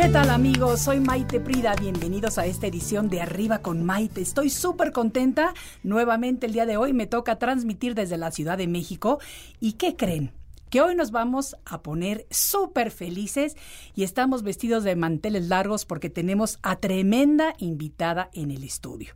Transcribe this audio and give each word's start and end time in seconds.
¿Qué 0.00 0.08
tal 0.08 0.30
amigos? 0.30 0.80
Soy 0.80 0.98
Maite 0.98 1.40
Prida, 1.40 1.74
bienvenidos 1.78 2.38
a 2.38 2.46
esta 2.46 2.66
edición 2.66 3.10
de 3.10 3.20
Arriba 3.20 3.58
con 3.58 3.84
Maite. 3.84 4.22
Estoy 4.22 4.48
súper 4.48 4.92
contenta, 4.92 5.52
nuevamente 5.82 6.46
el 6.46 6.54
día 6.54 6.64
de 6.64 6.78
hoy 6.78 6.94
me 6.94 7.06
toca 7.06 7.38
transmitir 7.38 7.94
desde 7.94 8.16
la 8.16 8.30
Ciudad 8.30 8.56
de 8.56 8.66
México. 8.66 9.18
¿Y 9.60 9.74
qué 9.74 9.96
creen? 9.96 10.32
Que 10.70 10.80
hoy 10.80 10.94
nos 10.94 11.10
vamos 11.10 11.54
a 11.66 11.82
poner 11.82 12.26
súper 12.30 12.90
felices 12.90 13.58
y 13.94 14.02
estamos 14.02 14.42
vestidos 14.42 14.84
de 14.84 14.96
manteles 14.96 15.48
largos 15.48 15.84
porque 15.84 16.08
tenemos 16.08 16.58
a 16.62 16.76
tremenda 16.76 17.52
invitada 17.58 18.30
en 18.32 18.52
el 18.52 18.64
estudio. 18.64 19.12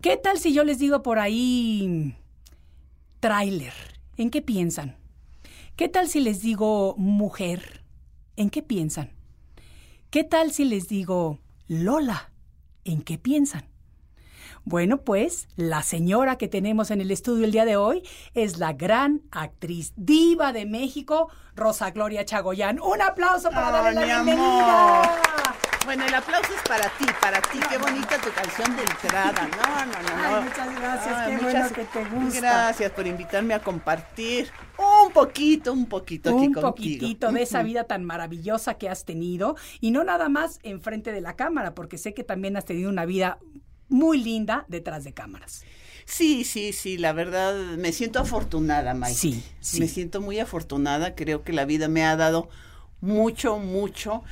¿Qué 0.00 0.16
tal 0.16 0.38
si 0.38 0.54
yo 0.54 0.62
les 0.62 0.78
digo 0.78 1.02
por 1.02 1.18
ahí 1.18 2.14
tráiler? 3.18 3.74
¿En 4.16 4.30
qué 4.30 4.40
piensan? 4.40 4.98
¿Qué 5.74 5.88
tal 5.88 6.06
si 6.06 6.20
les 6.20 6.42
digo 6.42 6.94
mujer? 6.96 7.82
¿En 8.36 8.50
qué 8.50 8.62
piensan? 8.62 9.10
¿Qué 10.12 10.24
tal 10.24 10.52
si 10.52 10.66
les 10.66 10.88
digo 10.88 11.38
Lola? 11.68 12.30
¿En 12.84 13.00
qué 13.00 13.16
piensan? 13.16 13.64
Bueno, 14.62 15.04
pues 15.04 15.48
la 15.56 15.82
señora 15.82 16.36
que 16.36 16.48
tenemos 16.48 16.90
en 16.90 17.00
el 17.00 17.10
estudio 17.10 17.46
el 17.46 17.50
día 17.50 17.64
de 17.64 17.76
hoy 17.76 18.06
es 18.34 18.58
la 18.58 18.74
gran 18.74 19.22
actriz 19.30 19.94
diva 19.96 20.52
de 20.52 20.66
México, 20.66 21.30
Rosa 21.56 21.92
Gloria 21.92 22.26
Chagoyán. 22.26 22.78
Un 22.78 23.00
aplauso 23.00 23.48
para 23.48 23.70
darle 23.70 23.94
la 23.94 24.04
bienvenida. 24.04 25.02
amor. 25.02 25.41
Bueno, 25.84 26.06
el 26.06 26.14
aplauso 26.14 26.54
es 26.54 26.62
para 26.68 26.88
ti, 26.96 27.06
para 27.20 27.40
ti. 27.42 27.58
Qué 27.68 27.76
bonita 27.76 28.16
tu 28.20 28.30
canción 28.32 28.76
de 28.76 28.82
entrada. 28.82 29.48
No, 29.48 29.86
no, 29.86 29.92
no, 29.92 30.16
no. 30.16 30.36
Ay, 30.36 30.44
muchas 30.44 30.80
gracias, 30.80 31.14
Ay, 31.16 31.36
qué 31.36 31.42
bueno 31.42 31.68
que 31.72 31.84
te 31.84 32.04
gusta. 32.04 32.40
Gracias 32.40 32.92
por 32.92 33.06
invitarme 33.06 33.54
a 33.54 33.62
compartir 33.62 34.50
un 34.78 35.12
poquito, 35.12 35.72
un 35.72 35.86
poquito 35.86 36.30
aquí 36.30 36.46
un 36.46 36.52
contigo. 36.52 36.68
poquitito 36.68 37.32
de 37.32 37.42
esa 37.42 37.62
vida 37.62 37.84
tan 37.84 38.04
maravillosa 38.04 38.74
que 38.74 38.88
has 38.88 39.04
tenido 39.04 39.56
y 39.80 39.90
no 39.90 40.04
nada 40.04 40.28
más 40.28 40.60
enfrente 40.62 41.12
de 41.12 41.20
la 41.20 41.34
cámara, 41.34 41.74
porque 41.74 41.98
sé 41.98 42.14
que 42.14 42.24
también 42.24 42.56
has 42.56 42.64
tenido 42.64 42.88
una 42.88 43.04
vida 43.04 43.38
muy 43.88 44.22
linda 44.22 44.64
detrás 44.68 45.04
de 45.04 45.12
cámaras. 45.12 45.64
Sí, 46.04 46.44
sí, 46.44 46.72
sí, 46.72 46.98
la 46.98 47.12
verdad 47.12 47.54
me 47.76 47.92
siento 47.92 48.20
afortunada, 48.20 48.94
Mike. 48.94 49.14
Sí, 49.14 49.44
sí. 49.60 49.80
Me 49.80 49.88
siento 49.88 50.20
muy 50.20 50.38
afortunada, 50.38 51.14
creo 51.14 51.42
que 51.42 51.52
la 51.52 51.64
vida 51.64 51.88
me 51.88 52.04
ha 52.04 52.16
dado 52.16 52.48
mucho, 53.00 53.58
mucho 53.58 54.22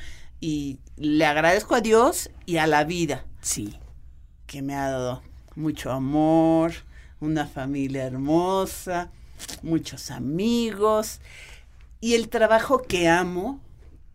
y 0.41 0.79
le 0.97 1.25
agradezco 1.25 1.75
a 1.75 1.81
Dios 1.81 2.29
y 2.45 2.57
a 2.57 2.67
la 2.67 2.83
vida 2.83 3.25
Sí. 3.41 3.77
que 4.47 4.61
me 4.61 4.75
ha 4.75 4.89
dado 4.89 5.21
mucho 5.55 5.91
amor, 5.91 6.73
una 7.21 7.45
familia 7.45 8.03
hermosa, 8.05 9.11
muchos 9.61 10.11
amigos 10.11 11.21
y 12.01 12.15
el 12.15 12.27
trabajo 12.29 12.81
que 12.81 13.07
amo, 13.07 13.61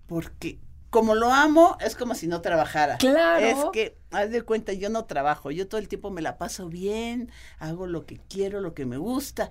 porque 0.06 0.58
como 0.90 1.14
lo 1.14 1.32
amo, 1.32 1.76
es 1.80 1.94
como 1.94 2.14
si 2.14 2.26
no 2.26 2.40
trabajara. 2.40 2.96
Claro. 2.98 3.44
Es 3.44 3.56
que, 3.72 3.96
haz 4.10 4.30
de 4.30 4.42
cuenta, 4.42 4.72
yo 4.72 4.88
no 4.88 5.04
trabajo, 5.04 5.50
yo 5.50 5.68
todo 5.68 5.78
el 5.80 5.88
tiempo 5.88 6.10
me 6.10 6.22
la 6.22 6.38
paso 6.38 6.68
bien, 6.68 7.30
hago 7.58 7.86
lo 7.86 8.06
que 8.06 8.18
quiero, 8.28 8.60
lo 8.60 8.72
que 8.74 8.86
me 8.86 8.96
gusta. 8.96 9.50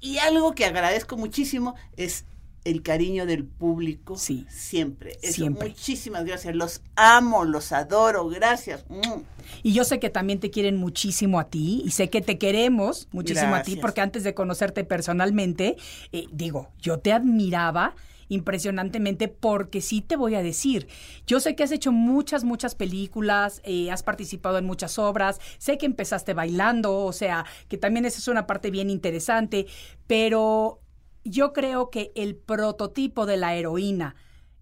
Y 0.00 0.18
algo 0.18 0.54
que 0.54 0.66
agradezco 0.66 1.16
muchísimo 1.16 1.74
es 1.96 2.26
el 2.64 2.82
cariño 2.82 3.26
del 3.26 3.44
público. 3.44 4.16
Sí. 4.16 4.46
Siempre. 4.48 5.18
Eso, 5.22 5.34
Siempre. 5.34 5.68
Muchísimas 5.68 6.24
gracias. 6.24 6.54
Los 6.54 6.82
amo, 6.96 7.44
los 7.44 7.72
adoro. 7.72 8.28
Gracias. 8.28 8.84
Mm. 8.88 9.20
Y 9.62 9.72
yo 9.72 9.84
sé 9.84 10.00
que 10.00 10.10
también 10.10 10.40
te 10.40 10.50
quieren 10.50 10.76
muchísimo 10.76 11.38
a 11.38 11.48
ti 11.48 11.82
y 11.84 11.90
sé 11.90 12.10
que 12.10 12.20
te 12.20 12.38
queremos 12.38 13.08
muchísimo 13.12 13.54
a 13.54 13.62
ti 13.62 13.76
porque 13.76 14.00
antes 14.00 14.24
de 14.24 14.34
conocerte 14.34 14.84
personalmente, 14.84 15.76
eh, 16.12 16.26
digo, 16.32 16.70
yo 16.80 16.98
te 16.98 17.12
admiraba 17.12 17.94
impresionantemente 18.28 19.28
porque 19.28 19.80
sí 19.80 20.00
te 20.00 20.16
voy 20.16 20.34
a 20.34 20.42
decir, 20.42 20.88
yo 21.26 21.40
sé 21.40 21.54
que 21.54 21.62
has 21.62 21.72
hecho 21.72 21.92
muchas, 21.92 22.44
muchas 22.44 22.74
películas, 22.74 23.60
eh, 23.64 23.90
has 23.90 24.02
participado 24.02 24.58
en 24.58 24.64
muchas 24.64 24.98
obras, 24.98 25.40
sé 25.58 25.78
que 25.78 25.86
empezaste 25.86 26.34
bailando, 26.34 27.04
o 27.04 27.12
sea, 27.12 27.44
que 27.68 27.78
también 27.78 28.06
esa 28.06 28.18
es 28.18 28.28
una 28.28 28.46
parte 28.46 28.70
bien 28.70 28.90
interesante, 28.90 29.66
pero 30.06 30.80
yo 31.24 31.52
creo 31.52 31.90
que 31.90 32.12
el 32.14 32.36
prototipo 32.36 33.26
de 33.26 33.36
la 33.36 33.54
heroína 33.54 34.14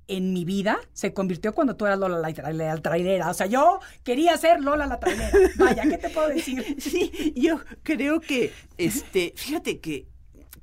en 0.09 0.33
mi 0.33 0.45
vida 0.45 0.79
se 0.93 1.15
convirtió 1.15 1.55
cuando 1.55 1.77
tú 1.77 1.87
eras 1.87 1.99
Lola 1.99 2.19
la, 2.19 2.31
tra- 2.31 2.53
la 2.53 2.77
trailera. 2.79 3.31
O 3.31 3.35
sea, 3.35 3.47
yo 3.47 3.79
quería 4.03 4.37
ser 4.37 4.61
Lola 4.61 4.87
la 4.87 4.99
trailera. 5.01 5.31
Vaya, 5.59 5.83
¿qué 5.85 5.97
te 5.99 6.11
puedo 6.11 6.29
decir? 6.29 6.77
Sí, 6.79 7.33
yo 7.37 7.61
creo 7.83 8.21
que, 8.21 8.53
este, 8.79 9.33
fíjate 9.37 9.81
que, 9.81 10.07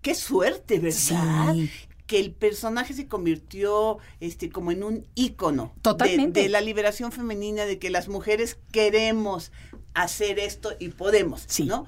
qué 0.01 0.13
suerte, 0.15 0.79
¿verdad? 0.79 1.53
Sí. 1.53 1.69
Que 2.05 2.19
el 2.19 2.31
personaje 2.31 2.93
se 2.93 3.07
convirtió, 3.07 3.97
este, 4.19 4.49
como 4.49 4.71
en 4.71 4.83
un 4.83 5.07
ícono. 5.15 5.73
de-. 5.83 6.27
De, 6.43 6.49
la 6.49 6.61
liberación 6.61 7.11
femenina, 7.11 7.65
de 7.65 7.79
que 7.79 7.89
las 7.89 8.07
mujeres 8.07 8.57
queremos 8.71 9.51
hacer 9.93 10.37
esto 10.39 10.71
y 10.79 10.89
podemos, 10.89 11.43
Sí. 11.47 11.63
¿no? 11.65 11.87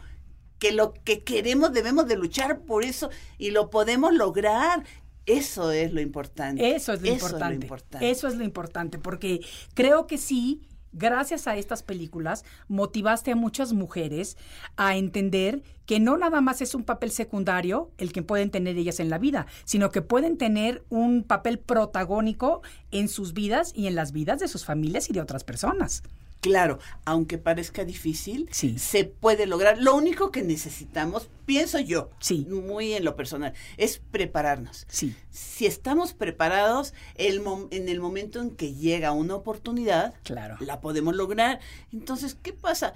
Que 0.62 0.72
lo 0.72 0.94
que 0.94 1.24
queremos 1.24 1.74
debemos 1.74 2.06
de 2.06 2.18
luchar 2.18 2.60
por 2.60 2.86
eso 2.86 3.10
y 3.40 3.50
lo 3.50 3.72
podemos 3.72 4.14
lograr. 4.14 4.84
Eso 5.26 5.72
es 5.72 5.92
lo 5.92 6.02
importante. 6.02 6.76
Eso 6.76 6.94
es 6.94 7.02
lo, 7.02 7.08
importante. 7.08 7.66
importante. 7.66 8.12
Eso 8.12 8.28
es 8.28 8.36
lo 8.36 8.44
importante, 8.44 9.00
porque 9.00 9.40
creo 9.74 10.06
que 10.06 10.20
sí, 10.20 10.62
gracias 10.92 11.48
a 11.48 11.58
estas 11.58 11.82
películas, 11.82 12.46
motivaste 12.68 13.32
a 13.32 13.36
muchas 13.36 13.74
mujeres 13.74 14.38
a 14.78 14.98
entender 14.98 15.64
que 15.88 16.00
no 16.00 16.16
nada 16.16 16.42
más 16.42 16.62
es 16.62 16.76
un 16.76 16.84
papel 16.84 17.10
secundario 17.10 17.90
el 17.98 18.14
que 18.14 18.22
pueden 18.22 18.52
tener 18.52 18.78
ellas 18.78 19.00
en 19.00 19.10
la 19.10 19.18
vida, 19.18 19.48
sino 19.66 19.90
que 19.90 20.04
pueden 20.04 20.38
tener 20.38 20.84
un 20.90 21.24
papel 21.24 21.58
protagónico 21.58 22.62
en 22.92 23.10
sus 23.10 23.34
vidas 23.34 23.74
y 23.76 23.88
en 23.88 23.96
las 23.96 24.12
vidas 24.12 24.40
de 24.40 24.48
sus 24.48 24.64
familias 24.64 25.10
y 25.10 25.14
de 25.14 25.22
otras 25.22 25.44
personas. 25.44 26.04
Claro, 26.42 26.80
aunque 27.06 27.38
parezca 27.38 27.86
difícil, 27.86 28.50
Sí. 28.52 28.78
se 28.80 29.06
puede 29.06 29.46
lograr. 29.46 29.78
Lo 29.78 29.96
único 29.96 30.32
que 30.32 30.42
necesitamos, 30.42 31.30
pienso 31.46 31.80
yo, 31.80 32.10
Sí. 32.20 32.46
muy 32.50 32.94
en 32.94 33.06
lo 33.06 33.16
personal, 33.16 33.54
es 33.78 34.00
prepararnos. 34.12 34.86
Sí. 34.90 35.16
Si 35.30 35.68
estamos 35.68 36.14
preparados, 36.14 36.94
el 37.16 37.44
en 37.70 37.90
el 37.90 38.00
momento 38.00 38.42
en 38.42 38.50
que 38.52 38.74
llega 38.74 39.12
una 39.12 39.36
oportunidad, 39.36 40.16
Claro. 40.24 40.58
la 40.60 40.82
podemos 40.82 41.16
lograr. 41.16 41.60
Entonces, 41.94 42.36
¿qué 42.42 42.54
pasa? 42.54 42.94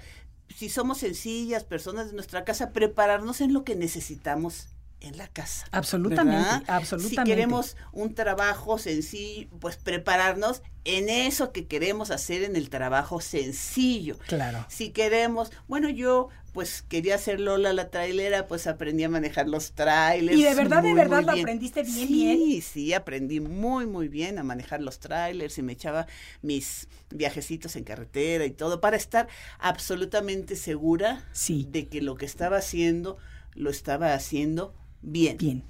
Si 0.54 0.68
somos 0.68 0.98
sencillas, 0.98 1.62
personas 1.64 2.08
de 2.08 2.14
nuestra 2.14 2.44
casa, 2.44 2.72
prepararnos 2.72 3.40
en 3.40 3.52
lo 3.52 3.62
que 3.64 3.76
necesitamos 3.76 4.68
en 5.00 5.16
la 5.18 5.28
casa. 5.28 5.66
Absolutamente, 5.72 6.42
¿verdad? 6.42 6.62
absolutamente. 6.68 7.22
Si 7.22 7.28
queremos 7.30 7.76
un 7.92 8.14
trabajo 8.14 8.78
sencillo, 8.78 9.48
pues 9.60 9.76
prepararnos 9.76 10.62
en 10.84 11.08
eso 11.08 11.52
que 11.52 11.66
queremos 11.66 12.10
hacer 12.10 12.42
en 12.42 12.56
el 12.56 12.70
trabajo 12.70 13.20
sencillo. 13.20 14.16
Claro. 14.26 14.64
Si 14.68 14.90
queremos, 14.90 15.50
bueno, 15.68 15.88
yo 15.90 16.28
pues 16.52 16.80
quería 16.80 17.18
ser 17.18 17.38
Lola 17.38 17.74
la 17.74 17.90
trailera, 17.90 18.46
pues 18.48 18.66
aprendí 18.66 19.04
a 19.04 19.10
manejar 19.10 19.46
los 19.46 19.72
trailers. 19.72 20.38
Y 20.38 20.42
de 20.42 20.54
verdad, 20.54 20.82
de 20.82 20.94
verdad, 20.94 21.22
lo 21.22 21.32
bien. 21.34 21.44
aprendiste 21.44 21.82
bien, 21.82 21.94
sí, 21.94 22.06
bien. 22.06 22.38
Sí, 22.38 22.60
sí, 22.62 22.92
aprendí 22.94 23.40
muy, 23.40 23.84
muy 23.86 24.08
bien 24.08 24.38
a 24.38 24.42
manejar 24.42 24.80
los 24.80 24.98
trailers 24.98 25.58
y 25.58 25.62
me 25.62 25.74
echaba 25.74 26.06
mis 26.40 26.88
viajecitos 27.10 27.76
en 27.76 27.84
carretera 27.84 28.46
y 28.46 28.52
todo 28.52 28.80
para 28.80 28.96
estar 28.96 29.28
absolutamente 29.58 30.56
segura 30.56 31.22
Sí. 31.32 31.66
de 31.70 31.88
que 31.88 32.00
lo 32.00 32.14
que 32.14 32.24
estaba 32.24 32.56
haciendo 32.56 33.18
lo 33.54 33.68
estaba 33.70 34.14
haciendo 34.14 34.74
bien. 35.02 35.62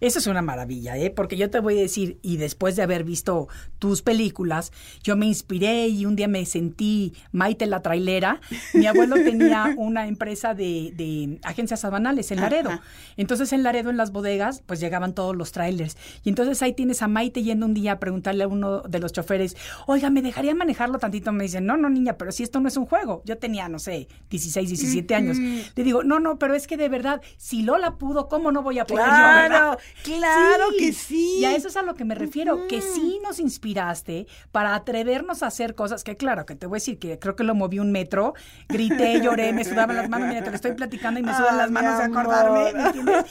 Eso 0.00 0.18
es 0.18 0.26
una 0.26 0.42
maravilla, 0.42 0.96
¿eh? 0.96 1.10
Porque 1.10 1.36
yo 1.36 1.50
te 1.50 1.60
voy 1.60 1.78
a 1.78 1.82
decir, 1.82 2.18
y 2.22 2.36
después 2.36 2.76
de 2.76 2.82
haber 2.82 3.04
visto 3.04 3.48
tus 3.78 4.02
películas, 4.02 4.72
yo 5.02 5.16
me 5.16 5.26
inspiré 5.26 5.88
y 5.88 6.06
un 6.06 6.16
día 6.16 6.28
me 6.28 6.44
sentí 6.46 7.14
Maite 7.32 7.66
la 7.66 7.82
trailera. 7.82 8.40
Mi 8.74 8.86
abuelo 8.86 9.16
tenía 9.24 9.74
una 9.76 10.06
empresa 10.06 10.54
de, 10.54 10.92
de 10.94 11.40
agencias 11.42 11.84
aduanales 11.84 12.30
en 12.30 12.40
Laredo. 12.40 12.70
Ajá. 12.70 12.82
Entonces 13.16 13.52
en 13.52 13.62
Laredo, 13.62 13.90
en 13.90 13.96
las 13.96 14.12
bodegas, 14.12 14.62
pues 14.66 14.80
llegaban 14.80 15.14
todos 15.14 15.36
los 15.36 15.52
trailers. 15.52 15.96
Y 16.24 16.28
entonces 16.28 16.62
ahí 16.62 16.72
tienes 16.72 17.02
a 17.02 17.08
Maite 17.08 17.42
yendo 17.42 17.66
un 17.66 17.74
día 17.74 17.92
a 17.92 17.98
preguntarle 17.98 18.44
a 18.44 18.48
uno 18.48 18.82
de 18.82 18.98
los 19.00 19.12
choferes, 19.12 19.56
oiga, 19.86 20.10
¿me 20.10 20.22
dejaría 20.22 20.54
manejarlo 20.54 20.98
tantito? 20.98 21.32
Me 21.32 21.44
dicen, 21.44 21.66
no, 21.66 21.76
no, 21.76 21.88
niña, 21.90 22.16
pero 22.16 22.32
si 22.32 22.42
esto 22.42 22.60
no 22.60 22.68
es 22.68 22.76
un 22.76 22.86
juego. 22.86 23.22
Yo 23.24 23.38
tenía, 23.38 23.68
no 23.68 23.78
sé, 23.78 24.08
16, 24.30 24.68
17 24.68 25.14
años. 25.14 25.38
Le 25.38 25.84
digo, 25.84 26.04
no, 26.04 26.20
no, 26.20 26.38
pero 26.38 26.54
es 26.54 26.66
que 26.66 26.76
de 26.76 26.88
verdad, 26.88 27.20
si 27.36 27.62
Lola 27.62 27.96
pudo, 27.96 28.28
¿cómo 28.28 28.52
no 28.52 28.62
voy 28.62 28.78
a 28.78 28.86
poder 28.86 29.06
yo, 29.06 29.12
verdad?" 29.12 29.78
Claro, 30.02 30.66
que 30.78 30.92
sí. 30.92 31.38
Y 31.40 31.44
a 31.44 31.54
eso 31.54 31.68
es 31.68 31.76
a 31.76 31.82
lo 31.82 31.94
que 31.94 32.04
me 32.04 32.14
refiero, 32.14 32.66
que 32.68 32.80
sí 32.80 33.20
nos 33.22 33.38
inspiraste 33.38 34.26
para 34.52 34.74
atrevernos 34.74 35.42
a 35.42 35.48
hacer 35.48 35.74
cosas 35.74 36.04
que, 36.04 36.16
claro, 36.16 36.46
que 36.46 36.54
te 36.54 36.66
voy 36.66 36.76
a 36.76 36.80
decir 36.80 36.98
que 36.98 37.18
creo 37.18 37.36
que 37.36 37.44
lo 37.44 37.54
moví 37.54 37.78
un 37.78 37.92
metro, 37.92 38.34
grité, 38.68 39.20
lloré, 39.20 39.52
me 39.52 39.64
sudaban 39.64 39.96
las 39.96 40.08
manos, 40.08 40.28
mira, 40.28 40.42
te 40.42 40.50
lo 40.50 40.56
estoy 40.56 40.72
platicando 40.72 41.20
y 41.20 41.22
me 41.22 41.34
sudan 41.34 41.56
las 41.58 41.70
manos 41.70 41.98
de 41.98 42.04
acordarme, 42.04 42.72
¿me 42.72 42.86
entiendes? 42.86 43.24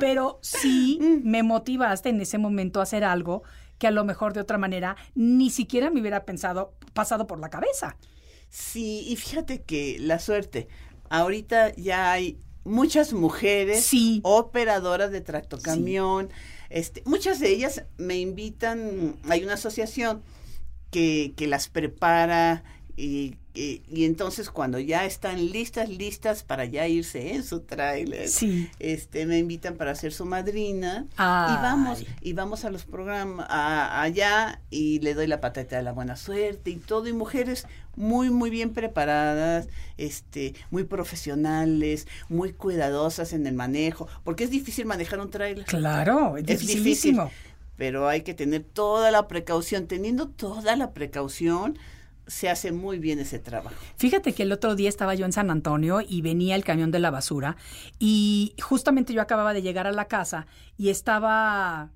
Pero 0.00 0.38
sí 0.42 0.98
me 1.22 1.42
motivaste 1.42 2.08
en 2.08 2.20
ese 2.20 2.38
momento 2.38 2.80
a 2.80 2.84
hacer 2.84 3.04
algo 3.04 3.42
que 3.78 3.86
a 3.86 3.90
lo 3.90 4.04
mejor 4.04 4.32
de 4.32 4.40
otra 4.40 4.58
manera 4.58 4.96
ni 5.14 5.50
siquiera 5.50 5.90
me 5.90 6.00
hubiera 6.00 6.24
pensado, 6.24 6.74
pasado 6.92 7.26
por 7.26 7.38
la 7.40 7.50
cabeza. 7.50 7.96
Sí, 8.48 9.04
y 9.08 9.16
fíjate 9.16 9.62
que 9.62 9.96
la 9.98 10.18
suerte, 10.18 10.68
ahorita 11.10 11.74
ya 11.74 12.12
hay 12.12 12.38
muchas 12.64 13.12
mujeres 13.12 13.84
Sí. 13.84 14.20
operadoras 14.24 15.10
de 15.10 15.20
tractocamión, 15.20 16.30
este, 16.70 17.02
muchas 17.04 17.38
de 17.40 17.50
ellas 17.50 17.84
me 17.98 18.16
invitan, 18.18 19.16
hay 19.28 19.44
una 19.44 19.54
asociación 19.54 20.22
que, 20.90 21.34
que 21.36 21.46
las 21.46 21.68
prepara 21.68 22.64
y, 22.96 23.36
y- 23.54 23.82
y 23.88 24.04
entonces 24.04 24.50
cuando 24.50 24.78
ya 24.80 25.04
están 25.04 25.50
listas, 25.52 25.88
listas 25.88 26.42
para 26.42 26.64
ya 26.64 26.88
irse 26.88 27.34
en 27.34 27.44
su 27.44 27.60
tráiler, 27.60 28.28
Sí. 28.28 28.68
este, 28.80 29.26
me 29.26 29.38
invitan 29.38 29.76
para 29.76 29.94
ser 29.94 30.12
su 30.12 30.24
madrina 30.24 31.06
Ay. 31.16 31.54
y 31.54 31.62
vamos 31.62 32.04
y 32.20 32.32
vamos 32.32 32.64
a 32.64 32.70
los 32.70 32.84
programas 32.84 33.46
a- 33.48 34.02
allá 34.02 34.60
y 34.70 34.98
le 35.00 35.14
doy 35.14 35.28
la 35.28 35.40
patata 35.40 35.76
de 35.76 35.82
la 35.82 35.92
buena 35.92 36.16
suerte 36.16 36.70
y 36.70 36.76
todo 36.76 37.06
y 37.06 37.12
mujeres 37.12 37.66
muy 37.96 38.28
muy 38.30 38.50
bien 38.50 38.72
preparadas 38.72 39.68
este 39.98 40.54
muy 40.72 40.82
profesionales 40.82 42.06
muy 42.28 42.52
cuidadosas 42.52 43.32
en 43.32 43.46
el 43.46 43.54
manejo 43.54 44.08
porque 44.24 44.44
es 44.44 44.50
difícil 44.50 44.84
manejar 44.86 45.20
un 45.20 45.30
tráiler 45.30 45.64
Claro, 45.64 46.36
es, 46.36 46.42
es 46.42 46.46
difícil 46.60 46.82
dificilísimo. 46.84 47.30
pero 47.76 48.08
hay 48.08 48.22
que 48.22 48.34
tener 48.34 48.62
toda 48.64 49.10
la 49.12 49.28
precaución 49.28 49.86
teniendo 49.86 50.28
toda 50.28 50.74
la 50.76 50.92
precaución 50.92 51.78
se 52.26 52.48
hace 52.48 52.72
muy 52.72 52.98
bien 52.98 53.18
ese 53.18 53.38
trabajo. 53.38 53.76
Fíjate 53.96 54.32
que 54.32 54.44
el 54.44 54.52
otro 54.52 54.74
día 54.74 54.88
estaba 54.88 55.14
yo 55.14 55.26
en 55.26 55.32
San 55.32 55.50
Antonio 55.50 56.00
y 56.06 56.22
venía 56.22 56.56
el 56.56 56.64
camión 56.64 56.90
de 56.90 56.98
la 56.98 57.10
basura 57.10 57.56
y 57.98 58.54
justamente 58.62 59.12
yo 59.12 59.20
acababa 59.20 59.52
de 59.52 59.62
llegar 59.62 59.86
a 59.86 59.92
la 59.92 60.06
casa 60.06 60.46
y 60.76 60.88
estaba, 60.88 61.90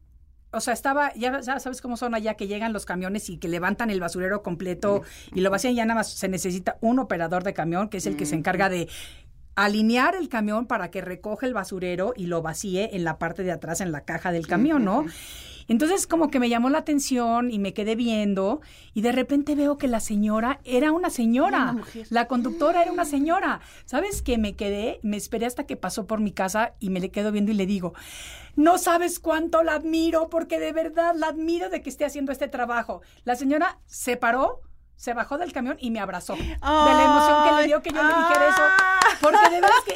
o 0.53 0.61
sea, 0.61 0.75
estaba, 0.75 1.15
ya, 1.15 1.41
ya 1.41 1.59
sabes 1.61 1.81
cómo 1.81 1.97
son 1.97 2.15
allá 2.15 2.35
que 2.35 2.47
llegan 2.47 2.73
los 2.73 2.85
camiones 2.85 3.31
y 3.31 3.39
que 3.39 3.49
levantan 3.49 3.91
el 3.91 4.01
basurero 4.01 4.43
completo 4.43 5.03
y 5.35 5.41
lo 5.41 5.51
vacían 5.51 5.75
ya 5.75 5.85
nada 5.85 6.01
más 6.01 6.13
se 6.13 6.29
necesita 6.29 6.77
un 6.81 6.99
operador 6.99 7.45
de 7.45 7.55
camión 7.55 7.89
que 7.89 7.99
es 7.99 8.07
el 8.07 8.17
que 8.17 8.27
se 8.27 8.35
encarga 8.35 8.69
de 8.69 8.89
alinear 9.59 10.15
el 10.15 10.29
camión 10.29 10.67
para 10.67 10.91
que 10.91 11.01
recoge 11.01 11.47
el 11.47 11.53
basurero 11.55 12.13
y 12.17 12.27
lo 12.27 12.43
vacíe 12.43 12.95
en 12.95 13.03
la 13.03 13.19
parte 13.19 13.43
de 13.43 13.51
atrás 13.51 13.81
en 13.81 13.91
la 13.91 14.03
caja 14.03 14.31
del 14.31 14.47
camión, 14.47 14.85
¿no? 14.85 15.05
Entonces 15.69 16.07
como 16.07 16.31
que 16.31 16.41
me 16.41 16.49
llamó 16.49 16.71
la 16.71 16.79
atención 16.79 17.51
y 17.51 17.59
me 17.59 17.75
quedé 17.75 17.95
viendo 17.95 18.61
y 18.95 19.03
de 19.03 19.13
repente 19.13 19.55
veo 19.55 19.77
que 19.77 19.87
la 19.87 20.01
señora 20.01 20.61
era 20.65 20.93
una 20.93 21.11
señora. 21.11 21.73
Una. 21.73 21.85
La 22.09 22.27
conductora 22.27 22.83
era 22.83 22.91
una 22.91 23.05
señora. 23.05 23.61
¿Sabes 23.85 24.23
qué? 24.23 24.39
Me 24.39 24.57
quedé, 24.57 24.99
me 25.03 25.17
esperé 25.17 25.47
hasta 25.47 25.67
que 25.67 25.77
pasó 25.77 26.07
por 26.07 26.21
mi 26.21 26.33
casa 26.33 26.75
y 26.81 26.91
me 26.91 27.01
le 27.01 27.11
quedo 27.11 27.31
viendo 27.31 27.53
y 27.53 27.55
le 27.55 27.67
digo, 27.67 27.93
no 28.57 28.79
sabes 28.79 29.21
cuánto 29.21 29.63
la 29.63 29.75
admiro 29.75 30.31
porque 30.31 30.59
de 30.59 30.73
verdad 30.73 31.15
la 31.15 31.29
admiro 31.29 31.69
de 31.69 31.83
que 31.83 31.91
esté 31.91 32.05
haciendo 32.05 32.33
este 32.33 32.49
trabajo. 32.49 33.03
La 33.25 33.37
señora 33.37 33.79
se 33.87 34.17
paró, 34.17 34.63
se 34.99 35.15
bajó 35.15 35.39
del 35.39 35.53
camión 35.53 35.77
y 35.81 35.91
me 35.91 36.01
abrazó. 36.01 36.35
de 36.35 36.45
la 36.61 37.05
emoción 37.05 37.45
que 37.49 37.61
le 37.63 37.67
dio 37.69 37.83
que 37.83 37.91
yo 37.91 38.03
le 38.03 38.09
dijera 38.09 38.49
eso. 38.51 38.63
Porque 39.23 39.39
de 39.49 39.61
verdad 39.61 39.71
es 39.79 39.85
que 39.85 39.93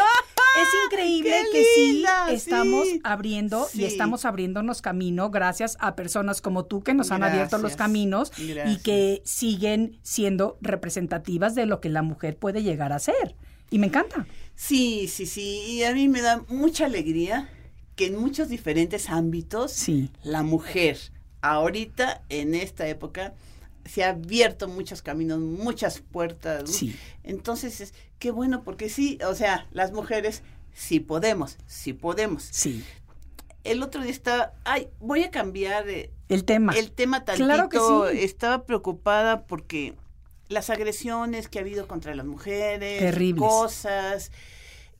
es 0.62 0.68
increíble 0.86 1.30
¡Qué 1.52 1.58
que 1.58 1.64
sí 1.74 2.04
estamos 2.30 2.86
Sí. 2.88 3.00
abriendo 3.04 3.66
y 3.74 3.84
estamos 3.84 4.24
abriéndonos 4.24 4.80
camino 4.80 5.30
gracias 5.30 5.76
a 5.80 5.96
personas 5.96 6.40
como 6.40 6.64
tú 6.66 6.82
que 6.82 6.94
nos 6.94 7.10
han 7.10 7.22
abierto 7.24 7.56
los 7.56 7.72
Gracias. 7.72 7.78
caminos 7.78 8.32
y 8.38 8.78
que 8.78 9.22
siguen 9.24 9.98
siendo 10.02 10.56
representativas 10.60 11.54
de 11.54 11.66
lo 11.66 11.80
que 11.80 11.88
la 11.88 12.02
mujer 12.02 12.36
puede 12.36 12.62
llegar 12.62 12.92
a 12.92 12.98
ser. 13.00 13.34
Y 13.70 13.78
me 13.78 13.86
encanta. 13.88 14.26
Sí, 14.54 15.08
sí, 15.08 15.26
sí. 15.26 15.62
Y 15.66 15.82
a 15.84 15.92
mí 15.94 16.06
me 16.08 16.20
da 16.20 16.42
mucha 16.48 16.84
alegría 16.86 17.48
que 17.96 18.06
en 18.06 18.18
muchos 18.20 18.48
diferentes 18.48 19.08
ámbitos 19.10 19.72
Sí. 19.72 20.10
la 20.22 20.42
mujer 20.42 20.98
ahorita 21.40 22.22
en 22.28 22.54
esta 22.54 22.86
época 22.86 23.34
se 23.84 24.04
ha 24.04 24.10
abierto 24.10 24.68
muchos 24.68 25.02
caminos, 25.02 25.38
muchas 25.40 26.00
puertas. 26.00 26.70
Sí. 26.70 26.96
Entonces, 27.22 27.80
es, 27.80 27.94
qué 28.18 28.30
bueno, 28.30 28.62
porque 28.62 28.88
sí, 28.88 29.18
o 29.26 29.34
sea, 29.34 29.66
las 29.72 29.92
mujeres 29.92 30.42
sí 30.72 31.00
podemos, 31.00 31.58
sí 31.66 31.92
podemos. 31.92 32.44
Sí. 32.50 32.84
El 33.64 33.82
otro 33.82 34.02
día 34.02 34.10
estaba, 34.10 34.52
ay, 34.64 34.88
voy 34.98 35.22
a 35.22 35.30
cambiar 35.30 35.88
eh, 35.88 36.10
El 36.28 36.44
tema. 36.44 36.72
el 36.72 36.90
tema 36.90 37.24
tantito. 37.24 37.46
Claro 37.46 37.68
que 37.68 37.78
sí. 37.78 38.24
Estaba 38.24 38.64
preocupada 38.64 39.44
porque 39.46 39.94
las 40.48 40.68
agresiones 40.70 41.48
que 41.48 41.58
ha 41.58 41.62
habido 41.62 41.86
contra 41.86 42.14
las 42.14 42.26
mujeres, 42.26 43.00
Terribles. 43.00 43.40
cosas. 43.40 44.32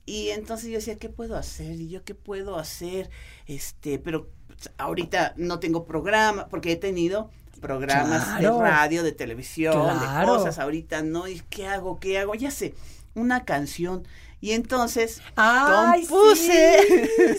Y 0.05 0.29
entonces 0.29 0.69
yo 0.69 0.75
decía, 0.75 0.97
¿qué 0.97 1.09
puedo 1.09 1.37
hacer? 1.37 1.79
Y 1.79 1.89
yo, 1.89 2.03
¿qué 2.03 2.15
puedo 2.15 2.57
hacer? 2.57 3.09
Este, 3.47 3.99
pero 3.99 4.29
pues, 4.47 4.69
ahorita 4.77 5.33
no 5.37 5.59
tengo 5.59 5.85
programa, 5.85 6.47
porque 6.47 6.73
he 6.73 6.75
tenido 6.75 7.29
programas 7.63 8.23
Claro. 8.37 8.57
de 8.59 8.63
radio, 8.63 9.01
de 9.03 9.11
televisión, 9.13 9.73
Claro. 9.73 10.31
de 10.33 10.37
cosas. 10.37 10.59
Ahorita 10.59 11.01
no, 11.01 11.27
¿y 11.27 11.41
qué 11.49 11.65
hago? 11.67 11.99
¿Qué 11.99 12.19
hago? 12.19 12.35
Ya 12.35 12.51
sé, 12.51 12.75
una 13.15 13.43
canción. 13.45 14.05
Y 14.41 14.51
entonces 14.51 15.21
Ay, 15.37 16.05
compuse 16.05 16.77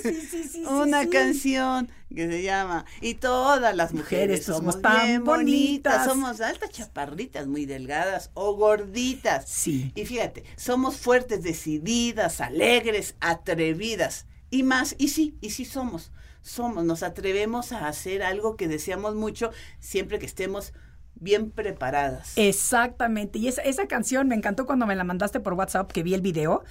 sí, 0.03 0.49
sí, 0.51 0.65
una 0.71 1.07
canción 1.11 1.91
que 2.15 2.27
se 2.31 2.43
llama 2.43 2.87
Y 3.03 3.15
todas 3.15 3.77
las 3.77 3.93
mujeres, 3.93 4.41
Mujeres, 4.41 4.45
somos 4.47 4.75
somos 4.77 4.83
tan 4.83 5.07
bien 5.07 5.25
bonitas, 5.25 5.93
bonitas. 5.99 6.07
somos 6.07 6.41
altas 6.41 6.71
chaparritas, 6.71 7.47
muy 7.47 7.67
delgadas 7.67 8.31
o 8.33 8.55
gorditas. 8.57 9.47
Sí. 9.47 9.93
Y 9.95 10.07
fíjate, 10.07 10.45
somos 10.57 10.97
fuertes, 10.97 11.43
decididas, 11.43 12.41
alegres, 12.41 13.17
atrevidas 13.21 14.25
y 14.51 14.63
más. 14.63 14.95
Y 14.97 15.09
sí, 15.09 15.37
y 15.43 15.51
sí 15.51 15.67
somos. 15.67 16.11
Somos, 16.45 16.85
nos 16.85 17.03
atrevemos 17.03 17.73
a 17.73 17.89
hacer 17.89 18.23
algo 18.23 18.57
que 18.57 18.69
deseamos 18.69 19.15
mucho 19.15 19.51
siempre 19.81 20.19
que 20.19 20.27
estemos 20.27 20.75
bien 21.15 21.51
preparadas. 21.51 22.35
Exactamente. 22.37 23.39
Y 23.39 23.49
esa, 23.49 23.63
esa 23.63 23.87
canción 23.87 24.29
me 24.29 24.35
encantó 24.35 24.67
cuando 24.67 24.85
me 24.87 24.95
la 24.95 25.05
mandaste 25.05 25.41
por 25.41 25.55
WhatsApp, 25.55 25.91
que 25.91 26.03
vi 26.03 26.13
el 26.13 26.21
video. 26.21 26.63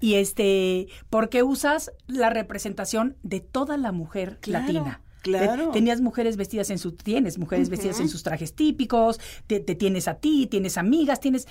Y 0.00 0.14
este, 0.14 0.88
porque 1.10 1.44
usas 1.44 1.92
la 2.08 2.28
representación 2.30 3.16
de 3.22 3.38
toda 3.38 3.76
la 3.76 3.92
mujer 3.92 4.38
Claro, 4.40 4.64
latina. 4.66 5.00
claro. 5.22 5.66
Te- 5.68 5.72
tenías 5.74 6.00
mujeres 6.00 6.36
vestidas 6.36 6.70
en 6.70 6.78
sus, 6.78 6.96
tienes 6.96 7.38
mujeres 7.38 7.68
vestidas 7.68 8.00
en 8.00 8.08
sus 8.08 8.24
trajes 8.24 8.54
típicos, 8.54 9.20
te, 9.46 9.60
te 9.60 9.76
tienes 9.76 10.08
a 10.08 10.14
ti, 10.14 10.48
tienes 10.50 10.76
amigas, 10.76 11.20
tienes 11.20 11.46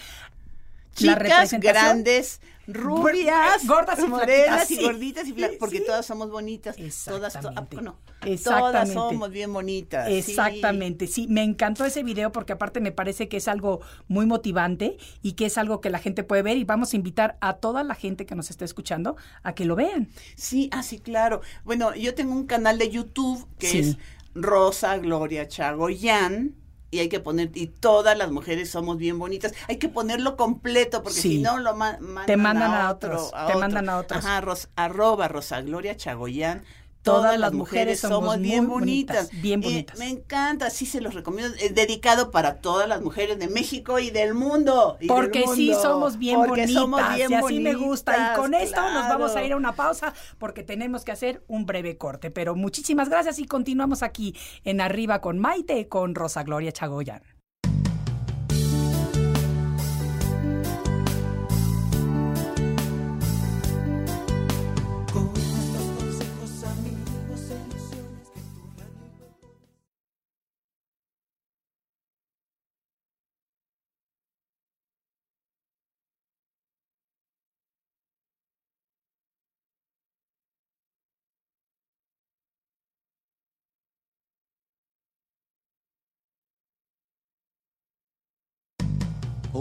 chicas 0.96 1.54
grandes, 1.60 2.42
rubias, 2.74 3.66
gordas 3.66 4.00
y 4.00 4.08
morenas 4.08 4.72
y 4.72 4.82
gorditas 4.82 5.28
y 5.28 5.34
porque 5.60 5.82
todas 5.82 6.06
somos 6.06 6.30
bonitas. 6.30 6.76
Todas, 7.06 7.38
no, 7.82 7.98
todas 8.44 8.94
somos 8.94 9.32
bien 9.32 9.52
bonitas. 9.52 10.08
Exactamente, 10.10 11.08
sí. 11.08 11.28
me 11.28 11.44
encantó 11.44 11.86
ese 11.86 12.04
video 12.04 12.32
porque 12.32 12.54
aparte 12.54 12.80
me 12.80 12.92
parece 12.92 13.28
que 13.28 13.38
es 13.38 13.48
algo 13.48 13.82
muy 14.08 14.26
motivante 14.26 14.98
y 15.22 15.34
que 15.34 15.48
es 15.48 15.58
algo 15.58 15.82
que 15.82 15.90
la 15.90 16.00
gente 16.00 16.24
puede 16.24 16.42
ver 16.42 16.58
y 16.58 16.64
vamos 16.64 16.94
a 16.94 16.96
invitar 16.96 17.38
a 17.42 17.54
toda 17.58 17.84
la 17.84 17.96
gente 17.96 18.26
que 18.26 18.36
nos 18.36 18.50
está 18.50 18.66
escuchando 18.66 19.16
a 19.44 19.54
que 19.54 19.66
lo 19.66 19.76
vean. 19.76 20.10
Sí, 20.36 20.70
así 20.72 20.98
ah, 21.00 21.04
claro. 21.04 21.42
Bueno, 21.64 21.96
yo 21.96 22.14
tengo 22.14 22.34
un 22.34 22.46
canal 22.46 22.78
de 22.78 22.90
YouTube 22.90 23.48
que 23.58 23.80
es 23.80 23.98
Rosa 24.36 24.98
Gloria 24.98 25.48
Chagoyán 25.48 26.59
y 26.92 27.00
hay 27.00 27.10
que 27.10 27.20
poner, 27.20 27.52
y 27.54 27.68
todas 27.68 28.18
las 28.18 28.32
mujeres 28.32 28.70
somos 28.70 28.98
bien 28.98 29.20
bonitas. 29.20 29.54
Hay 29.68 29.78
que 29.78 29.90
ponerlo 29.90 30.36
completo, 30.38 31.04
porque 31.04 31.20
si 31.20 31.40
no 31.40 31.58
lo 31.58 31.76
mandan, 31.76 32.26
te 32.26 32.38
mandan 32.38 32.74
a, 32.74 32.92
otros. 32.92 33.32
te 33.48 33.56
mandan 33.56 33.90
a 33.90 33.98
otros. 33.98 34.26
Ajá, 34.26 34.44
arroba 34.76 35.28
Rosa 35.28 35.62
Gloria 35.62 35.96
Chagoyán 35.96 36.64
todas 37.02 37.40
las 37.40 37.54
mujeres 37.54 38.00
somos 38.00 38.40
bien 38.40 38.68
bonitas. 38.68 39.30
Bien 39.42 39.62
bonitas. 39.62 39.98
me 40.00 40.10
encanta, 40.10 40.70
sí 40.70 40.86
se 40.86 41.02
los 41.02 41.14
recomiendo. 41.14 41.56
Es 41.60 41.74
dedicado 41.76 42.32
para 42.32 42.62
todas 42.62 42.88
las 42.88 43.02
mujeres 43.02 43.40
de 43.40 43.48
México 43.48 44.00
y 44.00 44.10
del 44.10 44.34
mundo. 44.34 44.98
porque 45.08 45.46
sí 45.56 45.74
somos 45.74 46.18
bien 46.18 46.38
bonitas. 46.38 47.18
y 47.18 47.34
así 47.34 47.60
me 47.60 47.74
gusta. 47.74 48.34
Y 48.34 48.38
con 48.38 48.54
esto 48.54 48.82
nos 48.92 49.08
vamos 49.08 49.36
a 49.36 49.44
ir 49.44 49.54
a 49.54 49.58
una 49.58 49.76
pausa 49.76 50.14
porque 50.38 50.64
tenemos 50.64 51.04
que 51.04 51.12
hacer 51.12 51.44
un 51.48 51.66
breve 51.66 51.98
corte. 51.98 52.32
Pero 52.32 52.56
muchísimas 52.56 53.10
gracias 53.10 53.40
y 53.40 53.46
continuamos 53.46 54.04
aquí 54.04 54.36
en 54.64 54.82
Arriba 54.82 55.22
con 55.22 55.40
Maite 55.40 55.88
con 55.88 56.16
Rosa 56.16 56.44
Gloria 56.44 56.72
Chagoyan. 56.72 57.39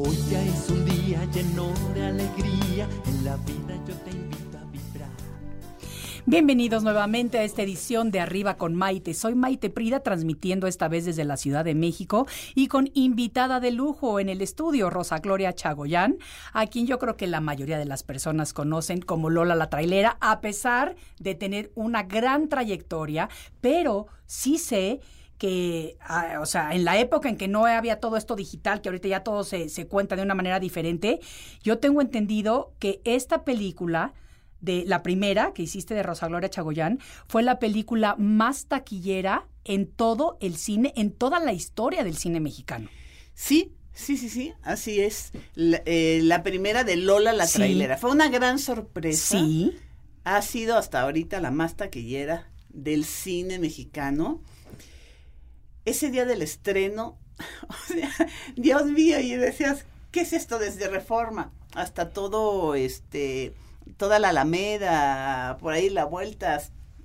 Hoy 0.00 0.16
ya 0.30 0.40
es 0.44 0.70
un 0.70 0.84
día 0.84 1.24
lleno 1.32 1.72
de 1.92 2.06
alegría, 2.06 2.88
en 3.04 3.24
la 3.24 3.36
vida 3.38 3.74
yo 3.84 3.96
te 3.96 4.10
invito 4.10 4.56
a 4.56 4.64
vibrar. 4.70 5.10
Bienvenidos 6.24 6.84
nuevamente 6.84 7.40
a 7.40 7.42
esta 7.42 7.62
edición 7.62 8.12
de 8.12 8.20
Arriba 8.20 8.56
con 8.56 8.76
Maite. 8.76 9.12
Soy 9.12 9.34
Maite 9.34 9.70
Prida, 9.70 9.98
transmitiendo 9.98 10.68
esta 10.68 10.86
vez 10.86 11.04
desde 11.04 11.24
la 11.24 11.36
Ciudad 11.36 11.64
de 11.64 11.74
México 11.74 12.28
y 12.54 12.68
con 12.68 12.90
invitada 12.94 13.58
de 13.58 13.72
lujo 13.72 14.20
en 14.20 14.28
el 14.28 14.40
estudio, 14.40 14.88
Rosa 14.88 15.18
Gloria 15.18 15.52
Chagoyán, 15.52 16.18
a 16.52 16.68
quien 16.68 16.86
yo 16.86 17.00
creo 17.00 17.16
que 17.16 17.26
la 17.26 17.40
mayoría 17.40 17.76
de 17.76 17.84
las 17.84 18.04
personas 18.04 18.52
conocen 18.52 19.00
como 19.00 19.30
Lola 19.30 19.56
la 19.56 19.68
Trailera, 19.68 20.16
a 20.20 20.40
pesar 20.40 20.94
de 21.18 21.34
tener 21.34 21.72
una 21.74 22.04
gran 22.04 22.48
trayectoria, 22.48 23.28
pero 23.60 24.06
sí 24.26 24.58
sé 24.58 25.00
que, 25.38 25.96
ah, 26.00 26.38
o 26.40 26.46
sea, 26.46 26.74
en 26.74 26.84
la 26.84 26.98
época 26.98 27.28
en 27.28 27.36
que 27.36 27.48
no 27.48 27.64
había 27.64 28.00
todo 28.00 28.16
esto 28.16 28.36
digital, 28.36 28.80
que 28.80 28.88
ahorita 28.88 29.08
ya 29.08 29.22
todo 29.22 29.44
se, 29.44 29.68
se 29.68 29.86
cuenta 29.86 30.16
de 30.16 30.22
una 30.22 30.34
manera 30.34 30.60
diferente, 30.60 31.20
yo 31.62 31.78
tengo 31.78 32.00
entendido 32.02 32.74
que 32.78 33.00
esta 33.04 33.44
película 33.44 34.12
de 34.60 34.84
la 34.86 35.02
primera 35.02 35.52
que 35.52 35.62
hiciste 35.62 35.94
de 35.94 36.02
Rosa 36.02 36.26
Gloria 36.26 36.50
Chagoyán 36.50 36.98
fue 37.28 37.42
la 37.42 37.58
película 37.58 38.16
más 38.18 38.66
taquillera 38.66 39.46
en 39.64 39.86
todo 39.86 40.36
el 40.40 40.56
cine, 40.56 40.92
en 40.96 41.12
toda 41.12 41.40
la 41.40 41.52
historia 41.52 42.02
del 42.02 42.16
cine 42.16 42.40
mexicano. 42.40 42.88
Sí, 43.34 43.72
sí, 43.92 44.16
sí, 44.16 44.28
sí, 44.28 44.52
así 44.62 45.00
es. 45.00 45.32
La, 45.54 45.82
eh, 45.86 46.40
primera 46.42 46.82
de 46.82 46.96
Lola 46.96 47.32
la 47.32 47.46
trailera. 47.46 47.96
Fue 47.96 48.10
una 48.10 48.28
gran 48.28 48.58
sorpresa. 48.58 49.38
Sí. 49.38 49.76
Ha 50.24 50.42
sido 50.42 50.76
hasta 50.76 51.02
ahorita 51.02 51.40
la 51.40 51.50
más 51.50 51.76
taquillera 51.76 52.50
del 52.68 53.04
cine 53.04 53.58
mexicano 53.58 54.42
ese 55.88 56.10
día 56.10 56.24
del 56.24 56.42
estreno, 56.42 57.18
o 57.68 57.74
sea, 57.86 58.10
Dios 58.56 58.86
mío, 58.86 59.20
y 59.20 59.34
decías, 59.36 59.84
¿qué 60.10 60.20
es 60.22 60.32
esto 60.32 60.58
desde 60.58 60.88
Reforma? 60.88 61.52
Hasta 61.74 62.10
todo, 62.10 62.74
este, 62.74 63.54
toda 63.96 64.18
la 64.18 64.30
Alameda, 64.30 65.58
por 65.60 65.72
ahí 65.72 65.90
la 65.90 66.04
vuelta, 66.04 66.60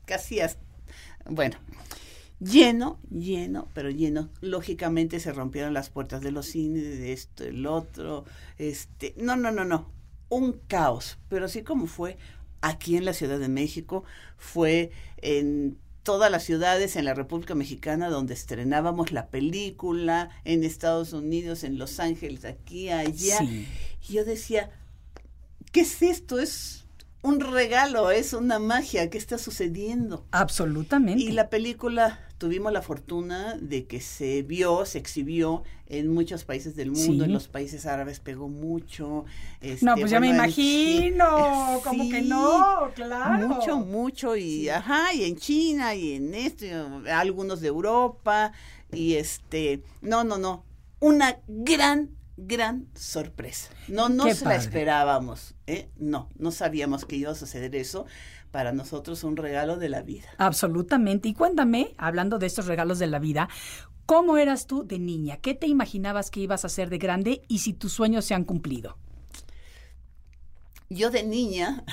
casi 0.06 0.40
hasta, 0.40 0.62
bueno, 1.26 1.58
lleno, 2.40 3.00
lleno, 3.10 3.70
pero 3.74 3.90
lleno. 3.90 4.30
Lógicamente 4.42 5.20
se 5.20 5.34
rompieron 5.34 5.74
las 5.74 5.90
puertas 5.90 6.22
de 6.22 6.32
los 6.32 6.48
cines, 6.48 6.84
de 6.84 7.14
esto, 7.14 7.44
el 7.44 7.66
otro, 7.66 8.26
este, 8.58 9.14
no, 9.18 9.36
no, 9.36 9.52
no, 9.52 9.66
no, 9.66 9.90
un 10.30 10.54
caos, 10.68 11.18
pero 11.30 11.46
así 11.46 11.64
como 11.64 11.88
fue 11.88 12.18
aquí 12.62 12.96
en 12.96 13.06
la 13.06 13.14
Ciudad 13.14 13.40
de 13.40 13.50
México, 13.50 14.04
fue 14.38 14.92
en 15.18 15.78
todas 16.04 16.30
las 16.30 16.44
ciudades 16.44 16.96
en 16.96 17.06
la 17.06 17.14
República 17.14 17.56
Mexicana 17.56 18.10
donde 18.10 18.34
estrenábamos 18.34 19.12
la 19.12 19.28
película, 19.28 20.30
en 20.44 20.64
Estados 20.64 21.14
Unidos, 21.14 21.64
en 21.64 21.78
Los 21.78 22.00
Ángeles, 22.00 22.46
aquí, 22.46 22.90
allá. 22.90 23.40
Y 23.42 24.14
yo 24.14 24.26
decía, 24.26 24.72
¿qué 25.72 25.82
es 25.82 26.02
esto? 26.02 26.40
Es 26.40 26.83
un 27.24 27.40
regalo, 27.40 28.12
es 28.12 28.34
una 28.34 28.60
magia, 28.60 29.10
¿qué 29.10 29.18
está 29.18 29.38
sucediendo? 29.38 30.26
Absolutamente. 30.32 31.24
Y 31.24 31.32
la 31.32 31.50
película 31.50 32.20
tuvimos 32.38 32.74
la 32.74 32.82
fortuna 32.82 33.56
de 33.60 33.86
que 33.86 34.02
se 34.02 34.44
vio, 34.44 34.86
se 34.86 34.98
exhibió 34.98 35.64
en 35.88 36.14
muchos 36.14 36.44
países 36.44 36.76
del 36.76 36.92
mundo, 36.92 37.24
en 37.24 37.32
los 37.32 37.48
países 37.48 37.86
árabes 37.86 38.20
pegó 38.20 38.50
mucho. 38.50 39.24
Este, 39.62 39.86
no, 39.86 39.96
pues 39.96 40.12
ya 40.12 40.20
me 40.20 40.28
imagino, 40.28 41.80
como 41.86 42.10
que 42.10 42.22
no, 42.22 42.92
claro. 42.94 43.48
Mucho, 43.48 43.78
mucho, 43.78 44.36
y 44.36 44.68
ajá, 44.68 45.14
y 45.14 45.24
en 45.24 45.38
China, 45.38 45.96
y 45.96 46.16
en 46.16 46.34
esto, 46.34 46.66
algunos 47.10 47.62
de 47.62 47.70
Europa, 47.70 48.52
y 48.92 49.14
este, 49.14 49.82
no, 50.02 50.26
no, 50.26 50.38
no, 50.38 50.66
una 51.00 51.38
gran 51.48 52.10
gran 52.38 52.88
sorpresa. 52.96 53.70
No 53.88 54.10
nos 54.10 54.42
la 54.42 54.56
esperábamos, 54.56 55.56
¿eh? 55.68 55.90
No, 55.98 56.30
no 56.38 56.52
sabíamos 56.52 57.06
que 57.06 57.16
iba 57.16 57.32
a 57.32 57.36
suceder 57.36 57.76
eso. 57.76 58.06
Para 58.52 58.72
nosotros 58.72 59.24
un 59.24 59.36
regalo 59.36 59.78
de 59.78 59.90
la 59.90 60.04
vida. 60.04 60.28
Absolutamente. 60.38 61.28
Y 61.28 61.34
cuéntame, 61.34 61.96
hablando 61.98 62.38
de 62.38 62.46
estos 62.46 62.68
regalos 62.68 63.00
de 63.00 63.08
la 63.08 63.18
vida, 63.18 63.50
¿cómo 64.06 64.38
eras 64.38 64.68
tú 64.68 64.86
de 64.86 65.00
niña? 65.00 65.38
¿Qué 65.38 65.56
te 65.56 65.66
imaginabas 65.66 66.30
que 66.30 66.42
ibas 66.42 66.64
a 66.64 66.70
ser 66.70 66.92
de 66.92 67.00
grande 67.00 67.42
y 67.48 67.60
si 67.60 67.74
tus 67.74 67.94
sueños 67.94 68.26
se 68.26 68.36
han 68.36 68.44
cumplido? 68.44 68.98
Yo 70.90 71.10
de 71.10 71.24
niña, 71.24 71.84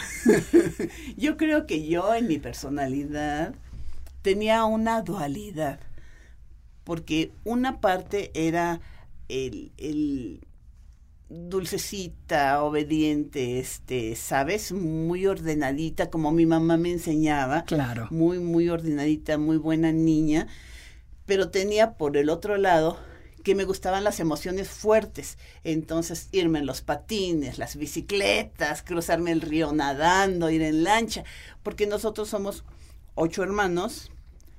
yo 1.17 1.39
creo 1.39 1.67
que 1.67 1.87
yo 1.87 2.15
en 2.15 2.27
mi 2.29 2.39
personalidad 2.39 3.55
tenía 4.21 4.65
una 4.65 5.01
dualidad, 5.01 5.81
porque 6.85 7.33
una 7.45 7.81
parte 7.81 8.31
era 8.35 8.83
el, 9.31 10.41
dulcecita, 11.29 12.63
obediente, 12.63 13.61
este, 13.61 14.17
¿sabes? 14.17 14.73
Muy 14.73 15.27
ordenadita, 15.27 16.11
como 16.11 16.33
mi 16.33 16.45
mamá 16.45 16.77
me 16.77 16.91
enseñaba. 16.91 17.65
Claro. 17.65 18.09
Muy, 18.11 18.41
muy 18.41 18.69
ordenadita, 18.69 19.39
muy 19.39 19.57
buena 19.57 19.93
niña. 19.93 20.49
Pero 21.27 21.51
tenía 21.51 21.93
por 21.97 22.17
el 22.17 22.31
otro 22.31 22.57
lado 22.57 22.99
que 23.45 23.55
me 23.55 23.65
gustaban 23.65 24.03
las 24.03 24.19
emociones 24.19 24.69
fuertes. 24.69 25.39
Entonces, 25.63 26.29
irme 26.33 26.59
en 26.59 26.67
los 26.67 26.81
patines, 26.81 27.59
las 27.59 27.77
bicicletas, 27.77 28.83
cruzarme 28.83 29.31
el 29.31 29.41
río 29.41 29.73
nadando, 29.73 30.51
ir 30.51 30.63
en 30.63 30.83
lancha. 30.83 31.25
Porque 31.63 31.87
nosotros 31.87 32.29
somos 32.29 32.65
ocho 33.15 33.45
hermanos, 33.45 34.11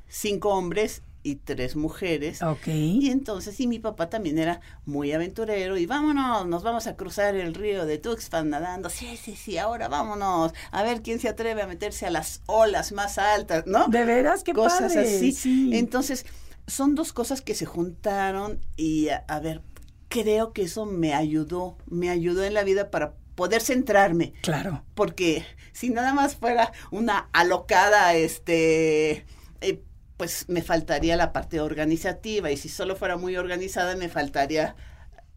cinco 0.08 0.50
hombres 0.50 1.04
y 1.24 1.36
tres 1.36 1.76
mujeres. 1.76 2.42
Ok. 2.42 2.68
Y 2.68 3.10
entonces, 3.10 3.60
y 3.60 3.68
mi 3.68 3.80
papá 3.80 4.10
también 4.10 4.38
era 4.38 4.62
muy 4.86 5.12
aventurero 5.12 5.78
y 5.78 5.86
vámonos, 5.86 6.48
nos 6.48 6.64
vamos 6.64 6.88
a 6.88 6.96
cruzar 6.96 7.36
el 7.36 7.54
río 7.54 7.86
de 7.86 7.98
Tuxpan 7.98 8.50
nadando. 8.50 8.90
Sí, 8.90 9.18
sí, 9.18 9.36
sí, 9.36 9.58
ahora 9.58 9.88
vámonos. 9.88 10.54
A 10.72 10.84
ver 10.84 11.02
quién 11.02 11.20
se 11.20 11.30
atreve 11.30 11.62
a 11.62 11.68
meterse 11.68 12.06
a 12.06 12.10
las 12.10 12.42
olas 12.46 12.92
más 12.92 13.18
altas, 13.18 13.66
¿no? 13.68 13.88
De 13.88 14.06
veras, 14.06 14.44
qué 14.44 14.54
Cosas 14.54 14.96
así. 14.96 15.32
Sí. 15.32 15.72
Entonces, 15.74 16.26
son 16.68 16.96
dos 16.96 17.14
cosas 17.14 17.42
que 17.42 17.56
se 17.56 17.66
juntaron 17.66 18.60
y, 18.76 19.10
a, 19.10 19.40
ver, 19.40 19.62
creo 20.08 20.54
que 20.54 20.64
eso 20.64 20.86
me 20.86 21.14
ayudó, 21.14 21.78
me 21.88 22.10
ayudó 22.10 22.44
en 22.44 22.54
la 22.54 22.64
vida 22.64 22.92
para 22.92 23.14
poder 23.36 23.62
centrarme. 23.62 24.34
Claro. 24.42 24.84
Porque 24.94 25.46
si 25.74 25.90
nada 25.90 26.14
más 26.14 26.36
fuera 26.36 26.72
una 26.92 27.30
alocada, 27.34 28.14
este... 28.14 29.26
Eh, 29.62 29.84
pues 30.22 30.48
me 30.50 30.62
faltaría 30.62 31.16
la 31.16 31.34
parte 31.34 31.60
organizativa 31.62 32.52
y 32.52 32.56
si 32.56 32.70
solo 32.70 32.96
fuera 32.96 33.18
muy 33.18 33.38
organizada 33.38 33.96
me 33.96 34.08
faltaría 34.08 34.76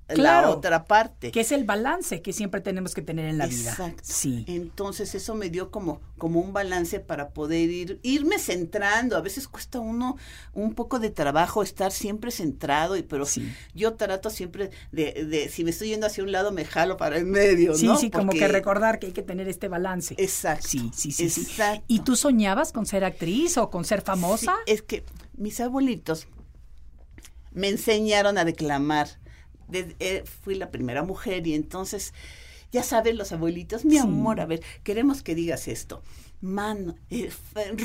la 0.09 0.51
otra 0.51 0.85
parte. 0.85 1.31
Que 1.31 1.41
es 1.41 1.53
el 1.53 1.65
balance 1.65 2.21
que 2.21 2.33
siempre 2.33 2.61
tenemos 2.61 2.95
que 2.95 3.03
tener 3.03 3.25
en 3.27 3.39
la 3.39 3.47
vida. 3.47 3.71
Exacto. 3.71 4.03
Sí. 4.05 4.45
Entonces 4.49 5.15
eso 5.15 5.35
me 5.35 5.49
dio 5.51 5.71
como, 5.71 6.01
como 6.19 6.41
un 6.41 6.53
balance 6.53 7.01
para 7.01 7.31
poder 7.31 7.71
ir, 7.71 8.01
irme 8.03 8.39
centrando. 8.39 9.17
A 9.17 9.21
veces 9.23 9.49
cuesta 9.49 9.81
uno 9.81 10.17
un 10.53 10.75
poco 10.75 10.99
de 10.99 11.11
trabajo 11.11 11.63
estar 11.63 11.91
siempre 11.93 12.31
centrado, 12.31 12.97
y, 12.97 13.03
pero 13.03 13.25
Sí. 13.25 13.51
yo 13.75 13.95
trato 13.95 14.29
siempre 14.31 14.71
de, 14.93 15.25
de, 15.25 15.49
si 15.49 15.65
me 15.65 15.71
estoy 15.71 15.89
yendo 15.89 16.07
hacia 16.07 16.23
un 16.23 16.33
lado, 16.33 16.53
me 16.53 16.65
jalo 16.65 16.97
para 16.97 17.17
el 17.17 17.25
medio, 17.27 17.75
Sí, 17.75 17.87
¿no? 17.87 17.97
sí, 17.97 18.11
como 18.11 18.33
que 18.33 18.47
recordar 18.49 18.99
que 18.99 19.07
hay 19.07 19.13
que 19.13 19.23
tener 19.23 19.49
este 19.49 19.69
balance. 19.69 20.15
Exacto. 20.19 20.69
Sí, 20.69 20.91
sí, 20.95 21.13
sí, 21.13 21.31
sí. 21.31 21.41
Exacto. 21.43 21.85
¿Y 21.89 22.01
tú 22.01 22.15
soñabas 22.17 22.73
con 22.73 22.85
ser 22.87 23.05
actriz 23.05 23.57
o 23.57 23.71
con 23.71 23.85
ser 23.85 24.03
famosa? 24.03 24.55
Sí, 24.67 24.73
es 24.75 24.83
que 24.83 25.05
mis 25.37 25.61
abuelitos 25.61 26.27
me 27.53 27.69
enseñaron 27.69 28.37
a 28.39 28.45
declamar. 28.45 29.09
Desde- 29.68 29.97
eh, 30.00 30.25
fui 30.42 30.54
la 30.54 30.71
primera 30.71 31.02
mujer 31.02 31.47
y 31.47 31.54
entonces, 31.54 32.12
ya 32.73 32.83
saben 32.83 33.16
los 33.16 33.33
abuelitos, 33.33 33.85
mi 33.85 33.92
Sí. 33.92 33.99
amor, 33.99 34.40
a 34.40 34.47
ver, 34.47 34.62
queremos 34.83 35.23
que 35.23 35.35
digas 35.35 35.68
esto. 35.68 36.02
Mano, 36.40 36.97
eh, 37.11 37.30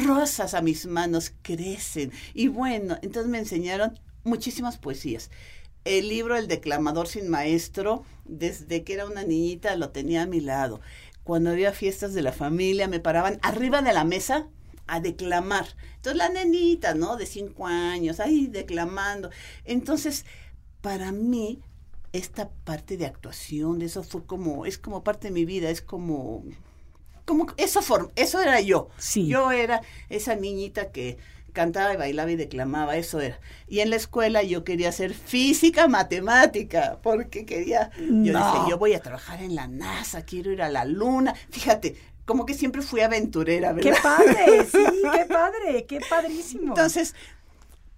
rosas 0.06 0.54
a 0.54 0.62
mis 0.62 0.86
manos 0.86 1.32
crecen. 1.42 2.12
Y 2.34 2.48
bueno, 2.48 2.98
entonces 3.02 3.30
me 3.32 3.38
enseñaron 3.40 4.00
muchísimas 4.24 4.78
poesías. 4.78 5.30
El 5.86 6.10
libro 6.10 6.36
El 6.36 6.48
declamador 6.48 7.08
sin 7.08 7.30
maestro, 7.30 8.04
desde 8.26 8.84
que 8.84 8.94
era 8.94 9.06
una 9.06 9.24
niñita 9.24 9.76
lo 9.78 9.90
tenía 9.92 10.24
a 10.24 10.28
mi 10.28 10.42
lado. 10.42 10.82
Cuando 11.24 11.52
había 11.52 11.72
fiestas 11.72 12.14
de 12.14 12.22
la 12.22 12.34
familia, 12.34 12.88
me 12.88 13.00
paraban 13.00 13.40
arriba 13.44 13.82
de 13.82 13.94
la 13.94 14.04
mesa 14.04 14.48
a 14.88 15.00
declamar. 15.00 15.68
Entonces 15.98 16.18
la 16.18 16.30
nenita, 16.30 16.96
¿no? 16.96 17.16
De 17.16 17.26
cinco 17.28 17.68
años, 17.68 18.20
ahí 18.20 18.48
declamando. 18.48 19.30
Entonces, 19.64 20.26
para 20.82 21.12
mí, 21.12 21.62
esta 22.14 22.50
parte 22.64 22.98
de 22.98 23.06
actuación, 23.06 23.80
de 23.80 23.86
eso 23.86 24.04
fue 24.04 24.26
como, 24.26 24.66
es 24.66 24.78
como 24.78 25.04
parte 25.04 25.28
de 25.28 25.34
mi 25.34 25.46
vida, 25.46 25.70
es 25.70 25.82
como, 25.82 26.44
como, 27.26 27.48
eso, 27.58 27.82
form- 27.82 28.12
eso 28.16 28.42
era 28.42 28.60
yo. 28.62 28.90
Sí. 28.98 29.28
Yo 29.28 29.52
era 29.52 29.82
esa 30.10 30.36
niñita 30.36 30.92
que 30.92 31.18
cantaba 31.54 31.94
y 31.94 31.98
bailaba 31.98 32.32
y 32.32 32.36
declamaba, 32.36 32.96
eso 32.98 33.20
era. 33.20 33.40
Y 33.68 33.80
en 33.80 33.90
la 33.90 33.96
escuela 33.96 34.44
yo 34.44 34.64
quería 34.64 34.92
ser 34.92 35.14
física 35.14 35.88
matemática, 35.88 37.00
porque 37.02 37.46
quería, 37.46 37.92
yo 37.98 38.34
decía, 38.34 38.66
yo 38.70 38.78
voy 38.78 38.94
a 38.94 39.02
trabajar 39.02 39.42
en 39.42 39.56
la 39.56 39.68
NASA, 39.68 40.24
quiero 40.24 40.52
ir 40.52 40.62
a 40.62 40.70
la 40.70 40.86
luna. 40.86 41.34
Fíjate, 41.50 41.96
como 42.26 42.46
que 42.46 42.54
siempre 42.54 42.82
fui 42.84 43.02
aventurera, 43.02 43.76
¡Qué 43.76 43.90
¿verdad? 43.92 44.04
padre! 44.04 44.66
Sí, 44.72 44.78
qué 45.14 45.26
padre, 45.26 45.86
qué 45.88 46.00
padrísimo. 46.08 46.68
Entonces, 46.70 47.16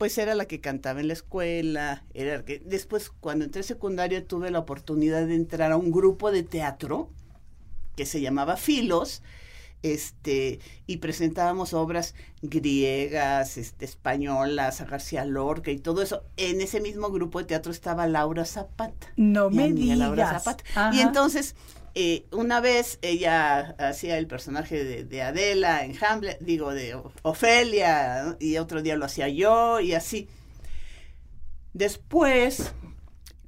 pues 0.02 0.18
era 0.18 0.34
la 0.34 0.46
que 0.46 0.60
cantaba 0.60 1.00
en 1.00 1.10
la 1.10 1.14
escuela, 1.14 2.04
era 2.16 2.38
la 2.38 2.44
que 2.44 2.58
después 2.66 3.12
cuando 3.20 3.46
entré 3.46 3.60
a 3.60 3.64
secundaria 3.64 4.26
tuve 4.26 4.50
la 4.50 4.58
oportunidad 4.58 5.28
de 5.28 5.36
entrar 5.36 5.72
a 5.72 5.78
un 5.78 5.92
grupo 5.92 6.32
de 6.32 6.42
teatro 6.42 7.12
que 7.96 8.08
se 8.08 8.20
llamaba 8.20 8.58
Filos, 8.58 9.22
este, 9.84 10.60
y 10.88 10.98
presentábamos 10.98 11.76
obras 11.76 12.16
griegas, 12.42 13.60
este, 13.60 13.86
españolas, 13.86 14.82
a 14.82 14.86
García 14.86 15.24
Lorca 15.24 15.70
y 15.70 15.78
todo 15.78 16.02
eso. 16.02 16.24
En 16.36 16.62
ese 16.62 16.82
mismo 16.82 17.12
grupo 17.12 17.38
de 17.38 17.46
teatro 17.46 17.72
estaba 17.72 18.08
Laura 18.08 18.46
Zapata. 18.46 19.14
No 19.18 19.52
me 19.52 19.70
Laura 19.70 20.24
digas. 20.24 20.44
Zapata. 20.44 20.64
Ajá. 20.74 20.96
Y 20.96 21.02
entonces, 21.02 21.56
eh, 21.94 22.26
una 22.32 22.62
vez 22.62 23.00
ella 23.02 23.76
hacía 23.78 24.18
el 24.18 24.28
personaje 24.28 24.84
de, 24.84 25.04
de 25.04 25.22
Adela 25.22 25.84
en 25.84 25.96
Hamlet, 26.04 26.40
digo, 26.40 26.74
de 26.74 26.98
Ofelia, 27.24 28.24
¿no? 28.24 28.38
y 28.40 28.58
otro 28.58 28.82
día 28.82 28.96
lo 28.96 29.06
hacía 29.06 29.28
yo, 29.28 29.80
y 29.80 29.94
así. 29.94 30.30
Después, 31.74 32.74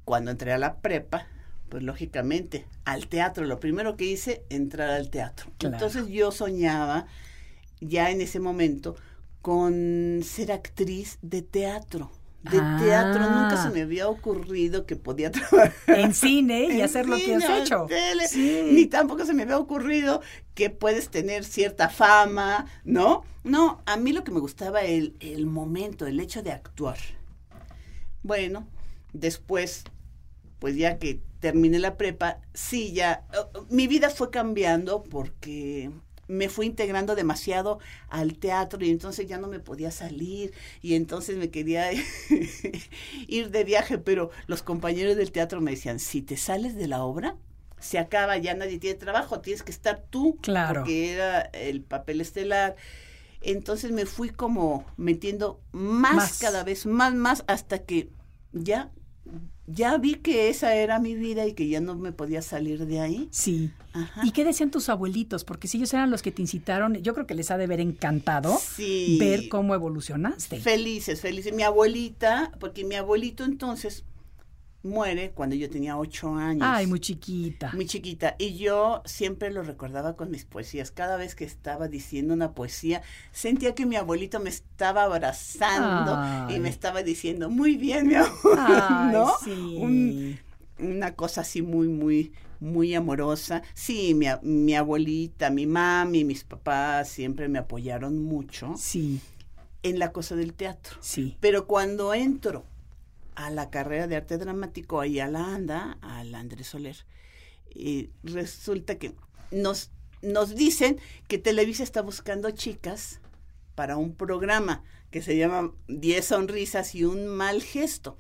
cuando 0.06 0.32
entré 0.32 0.52
a 0.52 0.58
la 0.58 0.78
prepa, 0.78 1.28
pues 1.70 1.84
lógicamente, 1.84 2.66
al 2.86 3.08
teatro, 3.08 3.46
lo 3.46 3.60
primero 3.60 3.96
que 3.98 4.06
hice, 4.06 4.44
entrar 4.50 4.90
al 4.90 5.10
teatro. 5.10 5.52
Claro. 5.58 5.76
Entonces 5.76 6.08
yo 6.08 6.32
soñaba, 6.32 7.08
ya 7.80 8.12
en 8.12 8.22
ese 8.22 8.40
momento, 8.40 8.96
con 9.42 10.22
ser 10.24 10.52
actriz 10.52 11.18
de 11.22 11.42
teatro. 11.42 12.12
De 12.44 12.60
Ah. 12.60 12.78
teatro, 12.82 13.22
nunca 13.30 13.62
se 13.62 13.70
me 13.70 13.82
había 13.84 14.10
ocurrido 14.10 14.86
que 14.86 14.96
podía 14.98 15.32
trabajar 15.32 15.74
En 15.88 16.14
cine 16.14 16.66
y 16.66 16.80
en 16.80 16.82
hacer 16.84 17.08
lo 17.08 17.16
que 17.18 17.36
has 17.36 17.50
hecho. 17.50 17.86
tele, 17.88 18.28
Sí. 18.28 18.70
Ni 18.72 18.86
tampoco 18.88 19.26
se 19.26 19.34
me 19.34 19.44
había 19.44 19.58
ocurrido 19.58 20.22
que 20.54 20.70
puedes 20.70 21.10
tener 21.10 21.46
cierta 21.46 21.90
fama, 21.90 22.66
¿no? 22.84 23.24
No, 23.46 23.82
a 23.86 23.96
mí 23.98 24.12
lo 24.14 24.24
que 24.24 24.32
me 24.32 24.40
gustaba 24.42 24.82
el, 24.82 25.16
el 25.22 25.46
momento, 25.46 26.06
el 26.06 26.20
hecho 26.20 26.44
de 26.44 26.52
actuar. 26.52 26.98
Bueno, 28.24 28.68
después, 29.14 29.84
pues 30.60 30.76
ya 30.76 30.98
que 30.98 31.22
terminé 31.40 31.80
la 31.80 31.98
prepa, 31.98 32.40
sí, 32.54 32.94
ya, 32.94 33.26
mi 33.70 33.88
vida 33.88 34.10
fue 34.10 34.30
cambiando 34.32 35.04
porque 35.04 35.92
me 36.28 36.50
fui 36.50 36.66
integrando 36.68 37.16
demasiado 37.16 37.80
al 38.10 38.38
teatro 38.38 38.84
y 38.84 38.90
entonces 38.90 39.28
ya 39.28 39.38
no 39.38 39.48
me 39.48 39.60
podía 39.60 39.92
salir 39.92 40.54
y 40.82 40.96
entonces 40.96 41.38
me 41.38 41.50
quería 41.52 41.92
ir 43.28 43.50
de 43.52 43.64
viaje, 43.64 43.98
pero 43.98 44.30
los 44.48 44.64
compañeros 44.64 45.16
del 45.16 45.32
teatro 45.32 45.62
me 45.62 45.72
decían, 45.72 46.00
si 46.00 46.22
te 46.22 46.38
sales 46.38 46.76
de 46.76 46.88
la 46.88 47.04
obra, 47.04 47.36
se 47.80 48.00
acaba, 48.00 48.38
ya 48.38 48.54
nadie 48.54 48.80
tiene 48.80 48.98
trabajo, 48.98 49.42
tienes 49.42 49.64
que 49.64 49.72
estar 49.72 50.04
tú, 50.10 50.38
Claro. 50.42 50.82
porque 50.82 51.12
era 51.14 51.42
el 51.42 51.82
papel 51.82 52.22
estelar. 52.22 52.76
Entonces 53.42 53.92
me 53.92 54.06
fui 54.06 54.30
como 54.30 54.86
metiendo 54.96 55.60
más, 55.74 56.16
Más. 56.16 56.40
cada 56.40 56.64
vez 56.64 56.86
más, 56.86 57.14
más, 57.14 57.44
hasta 57.48 57.80
que 57.80 58.10
ya, 58.54 58.90
ya 59.66 59.98
vi 59.98 60.16
que 60.16 60.50
esa 60.50 60.76
era 60.76 61.00
mi 61.00 61.16
vida 61.16 61.48
y 61.48 61.54
que 61.54 61.68
ya 61.68 61.80
no 61.80 61.96
me 61.96 62.12
podía 62.12 62.42
salir 62.42 62.86
de 62.86 63.00
ahí. 63.00 63.28
Sí. 63.32 63.72
Ajá. 63.94 64.22
¿Y 64.26 64.32
qué 64.32 64.44
decían 64.44 64.72
tus 64.72 64.90
abuelitos? 64.90 65.44
Porque 65.46 65.68
si 65.68 65.78
ellos 65.78 65.94
eran 65.94 66.12
los 66.12 66.22
que 66.22 66.32
te 66.32 66.42
incitaron, 66.42 66.96
yo 66.96 67.14
creo 67.14 67.26
que 67.28 67.34
les 67.36 67.50
ha 67.52 67.58
de 67.58 67.64
haber 67.66 67.80
encantado 67.80 68.58
Sí. 68.58 69.18
ver 69.20 69.48
cómo 69.50 69.74
evolucionaste. 69.74 70.60
Felices, 70.60 71.22
felices. 71.22 71.54
Mi 71.54 71.64
abuelita, 71.64 72.52
porque 72.60 72.84
mi 72.84 72.96
abuelito 72.96 73.44
entonces 73.46 74.04
muere 74.84 75.32
cuando 75.32 75.56
yo 75.56 75.70
tenía 75.70 75.98
ocho 75.98 76.36
años. 76.36 76.68
Ay, 76.70 76.88
muy 76.88 77.00
chiquita. 77.00 77.72
Muy 77.74 77.86
chiquita. 77.86 78.36
Y 78.38 78.58
yo 78.58 79.02
siempre 79.06 79.50
lo 79.52 79.64
recordaba 79.64 80.16
con 80.16 80.30
mis 80.30 80.46
poesías. 80.46 80.92
Cada 80.92 81.18
vez 81.18 81.36
que 81.36 81.46
estaba 81.46 81.88
diciendo 81.88 82.34
una 82.34 82.54
poesía, 82.54 83.02
sentía 83.32 83.74
que 83.76 83.86
mi 83.86 83.96
abuelito 83.96 84.40
me 84.40 84.50
estaba 84.50 85.04
abrazando 85.04 86.16
Ay. 86.18 86.56
y 86.56 86.60
me 86.60 86.70
estaba 86.70 87.02
diciendo, 87.04 87.50
muy 87.50 87.78
bien, 87.78 88.08
mi 88.08 88.16
amor. 88.16 88.32
Ay, 88.60 89.12
¿No? 89.14 89.32
sí. 89.44 89.78
Un- 89.80 90.40
una 90.80 91.16
cosa 91.16 91.42
así 91.42 91.62
muy, 91.62 91.88
muy, 91.88 92.34
muy 92.60 92.94
amorosa. 92.96 93.62
Sí, 93.74 94.14
mi, 94.16 94.26
mi 94.42 94.76
abuelita, 94.76 95.50
mi 95.50 95.66
mami, 95.66 96.24
mis 96.26 96.44
papás 96.44 97.08
siempre 97.10 97.48
me 97.48 97.60
apoyaron 97.60 98.22
mucho 98.22 98.74
Sí, 98.76 99.22
en 99.84 100.00
la 100.00 100.12
cosa 100.12 100.36
del 100.36 100.54
teatro. 100.54 100.98
sí. 101.00 101.38
Pero 101.40 101.68
cuando 101.68 102.14
entro 102.14 102.66
a 103.36 103.50
la 103.50 103.70
carrera 103.70 104.08
de 104.08 104.16
arte 104.16 104.38
dramático, 104.38 105.00
ahí 105.02 105.20
a 105.20 105.28
la 105.28 105.54
ANDA, 105.54 105.98
a 106.02 106.24
la 106.24 106.40
Andrés 106.40 106.68
Soler, 106.68 107.06
eh, 107.76 108.10
resulta 108.24 108.98
que 108.98 109.14
nos, 109.52 109.92
nos 110.22 110.56
dicen 110.56 111.00
que 111.28 111.38
Televisa 111.38 111.84
está 111.84 112.02
buscando 112.02 112.52
chicas 112.52 113.20
para 113.76 113.98
un 113.98 114.16
programa 114.16 114.84
que 115.12 115.22
se 115.22 115.38
llama 115.38 115.72
10 115.88 116.26
sonrisas 116.26 116.96
y 116.96 117.04
un 117.04 117.28
mal 117.28 117.62
gesto. 117.62 118.18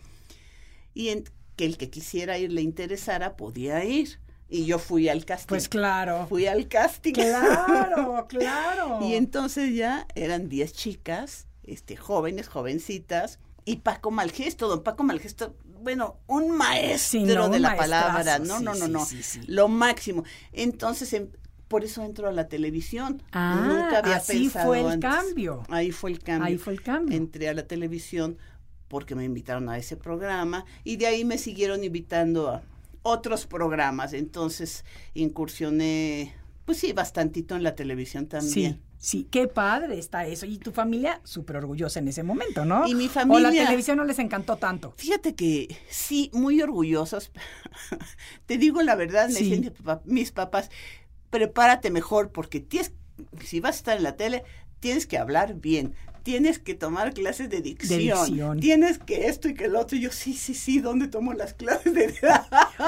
Y 0.93 1.09
en- 1.09 1.23
que 1.55 1.65
el 1.65 1.77
que 1.77 1.89
quisiera 1.91 2.37
ir 2.39 2.51
le 2.51 2.61
interesara 2.61 3.35
podía 3.35 3.83
ir. 3.85 4.19
Y 4.49 4.65
yo 4.65 4.77
fui 4.79 5.09
al 5.09 5.25
casting. 5.25 5.47
Pues 5.49 5.69
claro. 5.69 6.25
Fui 6.27 6.45
al 6.47 6.67
casting. 6.67 7.13
Claro, 7.13 8.25
claro. 8.29 8.99
Y 9.07 9.15
entonces 9.15 9.73
ya 9.75 10.07
eran 10.15 10.49
10 10.49 10.73
chicas, 10.73 11.47
este, 11.63 11.95
jóvenes, 11.95 12.47
jovencitas, 12.47 13.39
y 13.65 13.77
Paco 13.77 14.11
Malgesto, 14.11 14.67
don 14.67 14.83
Paco 14.83 15.03
Malgesto, 15.03 15.55
bueno, 15.81 16.17
un 16.27 16.51
maestro 16.51 17.19
Sí, 17.21 17.23
no, 17.23 17.49
de 17.49 17.57
un 17.57 17.61
la 17.61 17.75
palabra, 17.75 18.39
no, 18.39 18.57
sí, 18.59 18.63
no, 18.63 18.73
no, 18.75 18.87
no, 18.87 19.05
sí, 19.05 19.21
lo 19.47 19.67
máximo. 19.67 20.23
Entonces, 20.51 21.11
em- 21.13 21.29
por 21.67 21.83
eso 21.83 22.03
entro 22.03 22.27
a 22.27 22.31
la 22.31 22.47
televisión. 22.47 23.23
Ah, 23.31 23.63
Nunca 23.67 23.99
había 23.99 24.17
así 24.17 24.43
pensado 24.43 24.67
fue 24.67 24.79
el 24.81 24.87
antes. 24.87 25.09
cambio. 25.09 25.63
Ahí 25.69 25.91
fue 25.91 26.11
el 26.11 26.19
cambio. 26.19 26.45
Ahí 26.47 26.57
fue 26.57 26.73
el 26.73 26.81
cambio. 26.83 27.17
Entré 27.17 27.49
a 27.49 27.53
la 27.53 27.65
televisión 27.67 28.37
porque 28.87 29.15
me 29.15 29.23
invitaron 29.23 29.67
a 29.69 29.77
ese 29.79 29.97
programa 29.97 30.65
y 30.83 30.97
de 30.97 31.07
ahí 31.07 31.25
me 31.25 31.39
siguieron 31.39 31.83
invitando 31.83 32.49
a 32.49 32.61
otros 33.01 33.47
programas. 33.47 34.13
Entonces 34.13 34.85
incursioné, 35.15 36.33
pues 36.65 36.77
sí, 36.77 36.93
bastantito 36.93 37.55
en 37.55 37.63
la 37.63 37.75
televisión 37.75 38.27
también. 38.27 38.79
Sí, 39.05 39.27
qué 39.29 39.49
padre 39.49 39.99
está 39.99 40.25
eso. 40.25 40.45
Y 40.45 40.59
tu 40.59 40.71
familia 40.71 41.19
súper 41.25 41.57
orgullosa 41.57 41.99
en 41.99 42.07
ese 42.07 42.23
momento, 42.23 42.63
¿no? 42.63 42.87
Y 42.87 42.95
mi 42.95 43.03
O 43.05 43.07
la 43.07 43.13
familia- 43.13 43.65
televisión 43.65 43.97
no 43.97 44.05
les 44.05 44.17
encantó 44.17 44.55
tanto. 44.55 44.93
Fíjate 44.95 45.35
que 45.35 45.75
sí, 45.89 46.29
muy 46.33 46.61
orgullosos. 46.61 47.29
Te 48.45 48.57
digo 48.57 48.81
la 48.81 48.95
verdad, 48.95 49.27
me 49.27 49.33
Sí. 49.33 49.43
dicen 49.55 49.73
mis 50.05 50.31
papás, 50.31 50.69
prepárate 51.29 51.91
mejor 51.91 52.31
porque 52.31 52.61
tienes, 52.61 52.93
si 53.43 53.59
vas 53.59 53.75
a 53.75 53.79
estar 53.79 53.97
en 53.97 54.03
la 54.03 54.15
tele, 54.15 54.45
tienes 54.79 55.05
que 55.05 55.17
hablar 55.17 55.55
bien, 55.55 55.95
tienes 56.23 56.57
que 56.57 56.73
tomar 56.73 57.13
clases 57.13 57.49
de 57.49 57.61
dicción, 57.61 57.99
dicción. 58.25 58.59
tienes 58.59 58.97
que 58.97 59.27
esto 59.27 59.49
y 59.49 59.53
que 59.53 59.65
el 59.65 59.75
otro. 59.75 59.97
Y 59.97 60.01
yo, 60.01 60.11
sí, 60.11 60.33
sí, 60.33 60.53
sí, 60.53 60.79
¿dónde 60.79 61.07
tomo 61.07 61.33
las 61.33 61.53
clases 61.53 61.93
de 61.93 62.13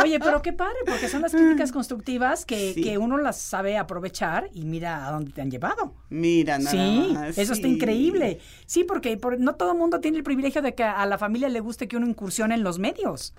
Oye, 0.01 0.19
pero 0.19 0.41
qué 0.41 0.53
padre, 0.53 0.77
porque 0.85 1.09
son 1.09 1.21
las 1.21 1.31
críticas 1.33 1.71
constructivas 1.71 2.45
que, 2.45 2.73
Sí. 2.73 2.81
que 2.81 2.97
uno 2.97 3.17
las 3.17 3.37
sabe 3.39 3.77
aprovechar 3.77 4.49
y 4.53 4.65
mira 4.65 5.07
a 5.07 5.11
dónde 5.11 5.31
te 5.31 5.41
han 5.41 5.51
llevado. 5.51 5.93
Mira, 6.09 6.57
nada 6.57 6.71
Sí, 6.71 7.11
más, 7.13 7.37
eso 7.37 7.53
está 7.53 7.67
increíble. 7.67 8.39
Sí, 8.65 8.83
porque 8.83 9.17
por- 9.17 9.39
no 9.39 9.55
todo 9.55 9.73
el 9.73 9.77
mundo 9.77 9.99
tiene 9.99 10.17
el 10.17 10.23
privilegio 10.23 10.61
de 10.61 10.73
que 10.73 10.83
a 10.83 11.05
la 11.05 11.17
familia 11.17 11.49
le 11.49 11.59
guste 11.59 11.87
que 11.87 11.97
uno 11.97 12.07
incursione 12.07 12.55
en 12.55 12.63
los 12.63 12.79
medios. 12.79 13.33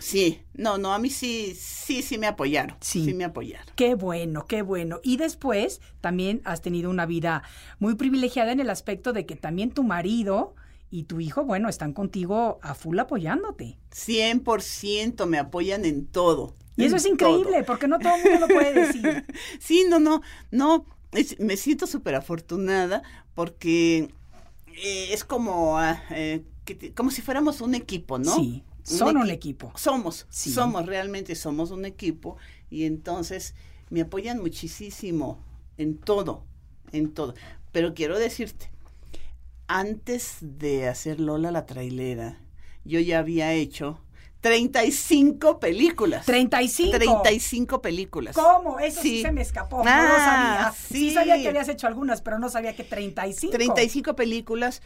Sí, 0.00 0.42
no, 0.54 0.78
no, 0.78 0.92
a 0.94 0.98
mí 0.98 1.10
sí, 1.10 1.54
sí, 1.58 2.02
sí 2.02 2.18
me 2.18 2.26
apoyaron. 2.28 2.76
Sí. 2.80 3.04
Sí, 3.04 3.14
me 3.14 3.24
apoyaron. 3.24 3.66
Qué 3.74 3.94
bueno, 3.94 4.46
qué 4.46 4.62
bueno. 4.62 5.00
Y 5.02 5.16
después 5.16 5.80
también 6.00 6.40
has 6.44 6.62
tenido 6.62 6.88
una 6.90 7.04
vida 7.06 7.42
muy 7.80 7.96
privilegiada 7.96 8.52
en 8.52 8.60
el 8.60 8.70
aspecto 8.70 9.12
de 9.12 9.26
que 9.26 9.34
también 9.34 9.70
tu 9.72 9.82
marido 9.82 10.54
y 10.90 11.02
tu 11.04 11.20
hijo, 11.20 11.44
bueno, 11.44 11.68
están 11.68 11.92
contigo 11.92 12.60
a 12.62 12.74
full 12.74 12.98
apoyándote. 12.98 13.76
100% 13.92 15.26
me 15.26 15.38
apoyan 15.38 15.84
en 15.84 16.06
todo. 16.06 16.54
Y 16.76 16.84
eso 16.84 16.96
es 16.96 17.06
increíble, 17.06 17.56
todo. 17.58 17.64
porque 17.66 17.88
no 17.88 17.98
todo 17.98 18.14
el 18.16 18.22
mundo 18.22 18.46
lo 18.46 18.54
puede 18.54 18.72
decir. 18.72 19.24
Sí, 19.58 19.84
no, 19.90 19.98
no, 19.98 20.22
no, 20.52 20.86
es- 21.12 21.38
me 21.40 21.56
siento 21.56 21.86
súper 21.88 22.14
afortunada 22.14 23.02
porque 23.34 24.14
eh, 24.76 25.08
es 25.12 25.24
como, 25.24 25.76
ah, 25.78 26.00
eh, 26.10 26.44
que 26.64 26.94
como 26.94 27.10
si 27.10 27.20
fuéramos 27.20 27.60
un 27.60 27.74
equipo, 27.74 28.18
¿no? 28.18 28.32
Sí, 28.36 28.62
son 28.88 29.16
un 29.16 29.26
equi- 29.28 29.32
equipo. 29.32 29.72
Somos, 29.76 30.26
Sí. 30.30 30.50
somos, 30.50 30.86
realmente 30.86 31.34
somos 31.34 31.70
un 31.70 31.84
equipo 31.84 32.36
y 32.70 32.84
entonces 32.84 33.54
me 33.90 34.00
apoyan 34.02 34.40
muchísimo 34.40 35.38
en 35.76 35.96
todo, 35.98 36.44
en 36.92 37.12
todo. 37.12 37.34
Pero 37.72 37.94
quiero 37.94 38.18
decirte, 38.18 38.70
antes 39.66 40.38
de 40.40 40.88
hacer 40.88 41.20
Lola 41.20 41.50
la 41.50 41.66
trailera, 41.66 42.38
yo 42.84 43.00
ya 43.00 43.18
había 43.18 43.52
hecho 43.52 44.00
35 44.40 45.58
películas. 45.60 46.24
35. 46.26 46.92
35 46.96 47.82
películas. 47.82 48.34
¿Cómo? 48.36 48.78
Eso 48.78 49.02
sí. 49.02 49.16
Sí. 49.16 49.22
se 49.22 49.32
me 49.32 49.42
escapó. 49.42 49.78
no 49.78 49.84
lo 49.84 49.90
Ah, 49.90 50.18
sabía. 50.18 50.72
Sí. 50.72 51.08
sí. 51.08 51.14
sabía 51.14 51.36
que 51.40 51.48
habías 51.48 51.68
hecho 51.68 51.86
algunas, 51.86 52.22
pero 52.22 52.38
no 52.38 52.48
sabía 52.48 52.74
que 52.74 52.84
35. 52.84 53.52
35 53.52 54.14
películas 54.16 54.80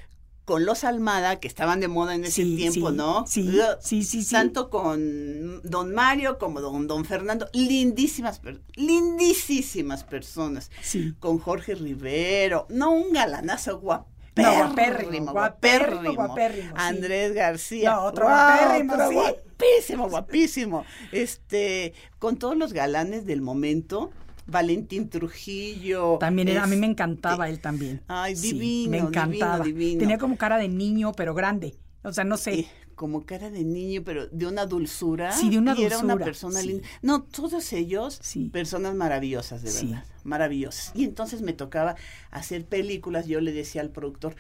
con 0.45 0.65
los 0.65 0.83
Almada, 0.85 1.39
que 1.39 1.47
estaban 1.49 1.81
de 1.81 1.89
moda 1.89 2.15
en 2.15 2.25
ese 2.25 2.43
Sí, 2.43 2.57
tiempo, 2.57 2.91
sí, 2.91 2.97
¿no? 2.97 3.25
sí, 3.27 3.49
Ugh, 3.49 3.79
sí, 3.81 4.03
sí, 4.03 4.23
sí. 4.25 4.33
Tanto 4.33 4.71
con 4.71 5.61
Don 5.63 5.95
Mario 5.95 6.39
como 6.39 6.61
Don, 6.61 6.87
don 6.87 7.05
Fernando. 7.05 7.49
Lindísimas, 7.53 8.41
lindísimas 8.75 10.05
personas. 10.05 10.71
Sí. 10.83 11.15
Con 11.21 11.39
Jorge 11.39 11.75
Rivero. 11.75 12.67
No, 12.71 12.91
un 12.93 13.13
galanazo 13.13 13.79
guapérrimo. 13.79 14.65
guapérrimo, 14.65 15.33
guapérrimo, 15.33 16.15
guapérrimo, 16.15 16.69
sí. 16.69 16.75
Andrés 16.77 17.33
García. 17.35 17.93
No, 17.93 18.05
otro 18.05 18.25
Guau, 18.25 18.59
guapérrimo, 18.59 18.95
otro 18.95 19.09
sí. 19.09 19.15
Guapísimo, 19.15 20.09
guapísimo. 20.09 20.85
Este, 21.13 21.93
con 22.19 22.37
todos 22.37 22.57
los 22.57 22.73
galanes 22.73 23.27
del 23.27 23.43
momento. 23.43 24.11
Valentín 24.47 25.09
Trujillo. 25.09 26.19
También 26.19 26.49
era, 26.49 26.65
a 26.65 26.67
mí 26.67 26.77
me 26.77 26.87
este, 26.87 26.93
encantaba 26.93 27.49
él 27.49 27.61
también. 27.61 28.03
Ay, 28.09 28.37
Sí, 28.37 28.53
divino, 28.53 28.91
Me 28.91 28.99
encantaba. 28.99 29.59
divino, 29.65 29.79
divino. 29.79 30.01
Tenía 30.01 30.19
como 30.19 30.37
cara 30.37 30.59
de 30.59 30.69
niño, 30.69 31.13
pero 31.13 31.35
grande. 31.35 31.77
O 32.03 32.13
sea, 32.13 32.25
no 32.25 32.37
sé. 32.37 32.55
Eh, 32.61 32.67
como 32.95 33.25
cara 33.25 33.51
de 33.51 33.65
niño, 33.65 34.03
pero 34.05 34.27
de 34.29 34.47
una 34.47 34.67
dulzura. 34.67 35.33
Sí, 35.33 35.49
de 35.51 35.59
una 35.59 35.75
y 35.77 35.85
era 35.85 35.97
una 35.99 36.13
dulzura, 36.15 36.25
persona 36.25 36.61
sí. 36.61 36.69
linda. 36.69 36.89
No, 37.01 37.23
todos 37.23 37.73
ellos, 37.73 38.19
Sí. 38.23 38.49
personas 38.53 38.95
maravillosas, 38.95 39.63
de 39.63 39.71
Sí. 39.71 39.87
verdad. 39.87 40.05
Maravillosas. 40.25 40.93
Y 40.95 41.05
entonces 41.05 41.43
me 41.43 41.53
tocaba 41.53 41.97
hacer 42.31 42.65
películas. 42.65 43.27
Yo 43.27 43.41
le 43.41 43.53
decía 43.53 43.81
al 43.81 43.91
productor, 43.91 44.37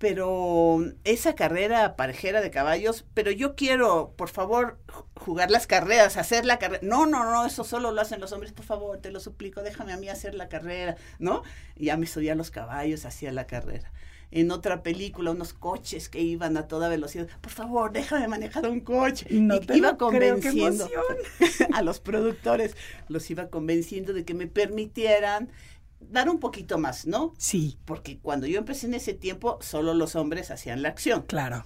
pero 0.00 0.78
esa 1.04 1.34
carrera 1.34 1.94
parejera 1.94 2.40
de 2.40 2.50
caballos, 2.50 3.04
pero 3.12 3.30
yo 3.30 3.54
quiero, 3.54 4.14
por 4.16 4.30
favor, 4.30 4.78
ju- 4.88 5.04
jugar 5.14 5.50
las 5.50 5.66
carreras, 5.66 6.16
hacer 6.16 6.46
la 6.46 6.58
carrera. 6.58 6.80
No, 6.82 7.04
no, 7.04 7.22
no, 7.30 7.44
eso 7.44 7.64
solo 7.64 7.92
lo 7.92 8.00
hacen 8.00 8.18
los 8.18 8.32
hombres, 8.32 8.52
por 8.52 8.64
favor, 8.64 8.96
te 8.98 9.10
lo 9.10 9.20
suplico, 9.20 9.62
déjame 9.62 9.92
a 9.92 9.98
mí 9.98 10.08
hacer 10.08 10.34
la 10.34 10.48
carrera, 10.48 10.96
¿no? 11.18 11.42
Y 11.76 11.86
ya 11.86 11.98
me 11.98 12.06
subía 12.06 12.32
a 12.32 12.36
los 12.36 12.50
caballos, 12.50 13.04
hacía 13.04 13.30
la 13.30 13.46
carrera. 13.46 13.92
En 14.30 14.50
otra 14.52 14.82
película, 14.82 15.32
unos 15.32 15.52
coches 15.52 16.08
que 16.08 16.20
iban 16.22 16.56
a 16.56 16.66
toda 16.66 16.88
velocidad. 16.88 17.28
Por 17.42 17.52
favor, 17.52 17.92
déjame 17.92 18.26
manejar 18.26 18.66
un 18.68 18.80
coche. 18.80 19.26
No 19.30 19.56
Y 19.56 19.60
te 19.60 19.76
iba 19.76 19.88
creo, 19.98 19.98
convenciendo 19.98 20.88
a 21.74 21.82
los 21.82 22.00
productores, 22.00 22.74
los 23.08 23.30
iba 23.30 23.50
convenciendo 23.50 24.14
de 24.14 24.24
que 24.24 24.32
me 24.32 24.46
permitieran 24.46 25.50
dar 26.00 26.28
un 26.28 26.40
poquito 26.40 26.78
más, 26.78 27.06
¿no? 27.06 27.34
Sí, 27.38 27.78
Porque 27.84 28.18
cuando 28.18 28.46
yo 28.46 28.58
empecé 28.58 28.86
en 28.86 28.94
ese 28.94 29.14
tiempo, 29.14 29.58
solo 29.60 29.94
los 29.94 30.16
hombres 30.16 30.50
hacían 30.50 30.82
la 30.82 30.88
acción. 30.88 31.22
claro. 31.22 31.64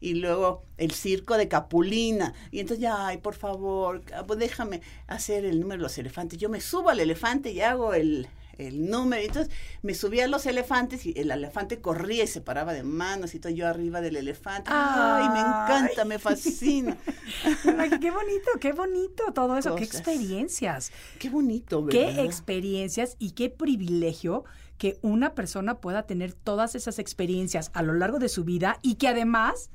Y 0.00 0.14
luego 0.14 0.64
el 0.78 0.90
circo 0.90 1.36
de 1.36 1.46
Capulina. 1.46 2.34
Y 2.50 2.58
entonces 2.58 2.82
ya, 2.82 3.06
ay, 3.06 3.18
por 3.18 3.34
favor, 3.36 4.02
pues 4.26 4.36
déjame 4.40 4.80
hacer 5.06 5.44
el 5.44 5.60
número 5.60 5.78
de 5.78 5.82
los 5.84 5.96
elefantes. 5.96 6.40
Yo 6.40 6.48
me 6.48 6.60
subo 6.60 6.88
al 6.90 6.98
elefante 6.98 7.52
y 7.52 7.60
hago 7.60 7.94
el, 7.94 8.26
el 8.62 8.88
número. 8.88 9.22
Entonces 9.22 9.52
me 9.82 9.94
subí 9.94 10.20
a 10.20 10.28
los 10.28 10.46
elefantes 10.46 11.06
y 11.06 11.14
el 11.16 11.30
elefante 11.30 11.80
corría 11.80 12.24
y 12.24 12.26
se 12.26 12.40
paraba 12.40 12.72
de 12.72 12.82
manos 12.82 13.34
y 13.34 13.38
todo 13.38 13.52
yo 13.52 13.66
arriba 13.68 14.00
del 14.00 14.16
elefante. 14.16 14.70
Ay, 14.72 15.28
me 15.30 15.40
encanta, 15.40 16.04
me 16.04 16.18
fascina. 16.18 16.96
Qué 18.00 18.10
bonito, 18.10 18.50
qué 18.60 18.72
bonito 18.72 19.32
todo 19.32 19.56
eso. 19.56 19.74
Qué 19.76 19.84
experiencias. 19.84 20.92
Qué 21.18 21.30
bonito, 21.30 21.84
¿verdad? 21.84 22.14
Qué 22.14 22.22
experiencias 22.22 23.16
y 23.18 23.32
qué 23.32 23.50
privilegio 23.50 24.44
que 24.78 24.98
una 25.02 25.34
persona 25.34 25.80
pueda 25.80 26.06
tener 26.06 26.32
todas 26.32 26.74
esas 26.74 26.98
experiencias 26.98 27.70
a 27.74 27.82
lo 27.82 27.94
largo 27.94 28.18
de 28.18 28.28
su 28.28 28.44
vida 28.44 28.78
y 28.82 28.96
que 28.96 29.08
además 29.08 29.70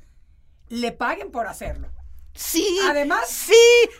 le 0.68 0.92
paguen 0.92 1.30
por 1.30 1.46
hacerlo. 1.46 1.88
Sí. 2.38 2.78
Además- 2.88 3.28
Sí, 3.28 3.52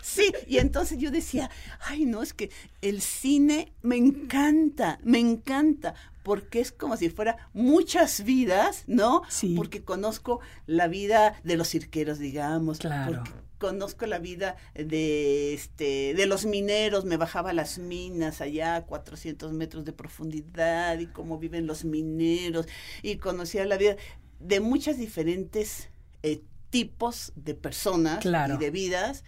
sí. 0.03 0.33
Y 0.47 0.59
entonces 0.59 0.99
yo 0.99 1.11
decía, 1.11 1.51
ay, 1.81 2.05
no, 2.05 2.23
es 2.23 2.33
que 2.33 2.51
el 2.83 3.01
cine 3.03 3.73
me 3.83 3.97
encanta, 3.97 4.99
me 5.03 5.19
encanta, 5.19 5.95
porque 6.23 6.61
es 6.61 6.71
como 6.73 6.97
si 6.97 7.11
fuera 7.11 7.51
muchas 7.53 8.23
vidas, 8.25 8.85
¿no? 8.87 9.23
Sí. 9.29 9.55
Porque 9.57 9.83
conozco 9.83 10.41
la 10.67 10.87
vida 10.87 11.41
de 11.43 11.57
los 11.57 11.69
cirqueros, 11.71 12.19
digamos. 12.19 12.79
Claro. 12.79 13.25
Porque 13.25 13.33
conozco 13.59 14.07
la 14.07 14.21
vida 14.21 14.57
de 14.75 15.53
este 15.55 16.15
de 16.15 16.27
los 16.27 16.47
mineros, 16.47 17.05
me 17.05 17.17
bajaba 17.17 17.51
a 17.51 17.55
las 17.55 17.79
minas 17.79 18.41
allá 18.41 18.77
a 18.77 18.87
400 18.87 19.53
metros 19.53 19.85
de 19.85 19.93
profundidad 19.93 20.97
y 21.01 21.07
cómo 21.09 21.39
viven 21.39 21.67
los 21.67 21.85
mineros 21.85 22.67
y 23.03 23.17
conocía 23.17 23.65
la 23.65 23.77
vida 23.77 23.97
de 24.39 24.61
muchas 24.61 24.97
diferentes 24.97 25.89
eh, 26.23 26.41
tipos 26.71 27.33
de 27.37 27.55
personas 27.55 28.19
Claro. 28.21 28.55
y 28.55 28.59
de 28.59 28.71
vidas. 28.71 29.25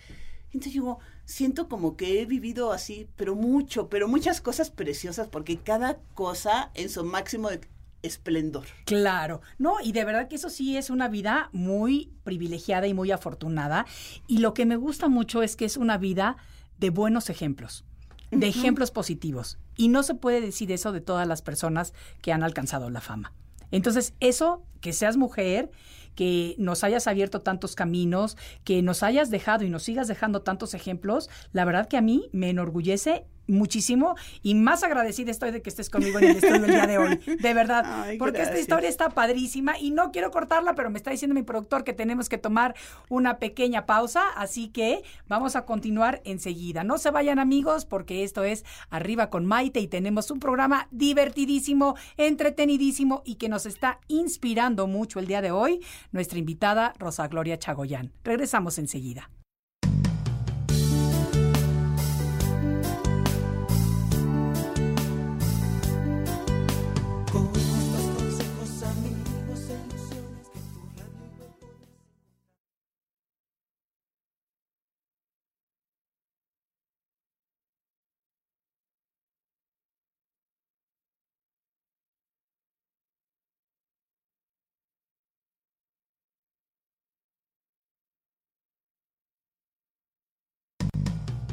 Entonces 0.52 0.72
yo 0.72 0.98
siento 1.24 1.68
como 1.68 1.96
que 1.96 2.20
he 2.20 2.26
vivido 2.26 2.72
así, 2.72 3.08
pero 3.16 3.34
mucho, 3.34 3.88
pero 3.88 4.08
muchas 4.08 4.40
cosas 4.40 4.70
preciosas, 4.70 5.28
porque 5.28 5.58
cada 5.58 5.98
cosa 6.14 6.70
en 6.74 6.88
su 6.88 7.04
máximo 7.04 7.50
de 7.50 7.60
esplendor. 8.02 8.64
Claro, 8.86 9.40
no, 9.58 9.74
y 9.82 9.92
de 9.92 10.04
verdad 10.04 10.26
que 10.28 10.36
eso 10.36 10.48
sí 10.50 10.76
es 10.76 10.90
una 10.90 11.08
vida 11.08 11.50
muy 11.52 12.10
privilegiada 12.24 12.86
y 12.86 12.94
muy 12.94 13.10
afortunada. 13.12 13.86
Y 14.26 14.38
lo 14.38 14.54
que 14.54 14.66
me 14.66 14.76
gusta 14.76 15.08
mucho 15.08 15.42
es 15.42 15.54
que 15.54 15.66
es 15.66 15.76
una 15.76 15.98
vida 15.98 16.36
de 16.78 16.90
buenos 16.90 17.28
ejemplos, 17.30 17.84
de 18.30 18.48
ejemplos 18.48 18.90
positivos. 18.90 19.58
Y 19.76 19.88
no 19.88 20.02
se 20.02 20.14
puede 20.14 20.40
decir 20.40 20.72
eso 20.72 20.92
de 20.92 21.00
todas 21.00 21.28
las 21.28 21.42
personas 21.42 21.92
que 22.22 22.32
han 22.32 22.42
alcanzado 22.42 22.88
la 22.90 23.00
fama. 23.02 23.32
Entonces, 23.70 24.14
eso, 24.20 24.64
que 24.80 24.92
seas 24.92 25.16
mujer, 25.16 25.70
que 26.14 26.54
nos 26.58 26.84
hayas 26.84 27.06
abierto 27.06 27.40
tantos 27.40 27.74
caminos, 27.74 28.36
que 28.64 28.82
nos 28.82 29.02
hayas 29.02 29.30
dejado 29.30 29.64
y 29.64 29.70
nos 29.70 29.84
sigas 29.84 30.08
dejando 30.08 30.42
tantos 30.42 30.74
ejemplos, 30.74 31.30
la 31.52 31.64
verdad 31.64 31.88
que 31.88 31.96
a 31.96 32.02
mí 32.02 32.28
me 32.32 32.50
enorgullece 32.50 33.24
muchísimo 33.50 34.16
y 34.42 34.54
más 34.54 34.82
agradecida 34.82 35.30
estoy 35.30 35.50
de 35.50 35.62
que 35.62 35.70
estés 35.70 35.90
conmigo 35.90 36.18
en 36.18 36.24
el 36.24 36.36
estudio 36.36 36.64
el 36.64 36.70
día 36.70 36.86
de 36.86 36.98
hoy. 36.98 37.16
De 37.16 37.54
verdad. 37.54 37.84
Ay, 38.04 38.18
porque 38.18 38.42
esta 38.42 38.58
historia 38.58 38.88
está 38.88 39.10
padrísima 39.10 39.78
y 39.78 39.90
no 39.90 40.12
quiero 40.12 40.30
cortarla, 40.30 40.74
pero 40.74 40.90
me 40.90 40.98
está 40.98 41.10
diciendo 41.10 41.34
mi 41.34 41.42
productor 41.42 41.84
que 41.84 41.92
tenemos 41.92 42.28
que 42.28 42.38
tomar 42.38 42.74
una 43.08 43.38
pequeña 43.38 43.86
pausa, 43.86 44.22
así 44.36 44.68
que 44.68 45.02
vamos 45.28 45.56
a 45.56 45.64
continuar 45.64 46.20
enseguida. 46.24 46.84
No 46.84 46.98
se 46.98 47.10
vayan 47.10 47.38
amigos 47.38 47.84
porque 47.84 48.24
esto 48.24 48.44
es 48.44 48.64
Arriba 48.90 49.30
con 49.30 49.46
Maite 49.46 49.80
y 49.80 49.88
tenemos 49.88 50.30
un 50.30 50.40
programa 50.40 50.88
divertidísimo, 50.90 51.96
entretenidísimo 52.16 53.22
y 53.24 53.36
que 53.36 53.48
nos 53.48 53.66
está 53.66 54.00
inspirando 54.08 54.86
mucho 54.86 55.18
el 55.18 55.26
día 55.26 55.42
de 55.42 55.50
hoy, 55.50 55.80
nuestra 56.12 56.38
invitada 56.38 56.94
Rosa 56.98 57.28
Gloria 57.28 57.58
Chagoyán. 57.58 58.12
Regresamos 58.24 58.78
enseguida. 58.78 59.30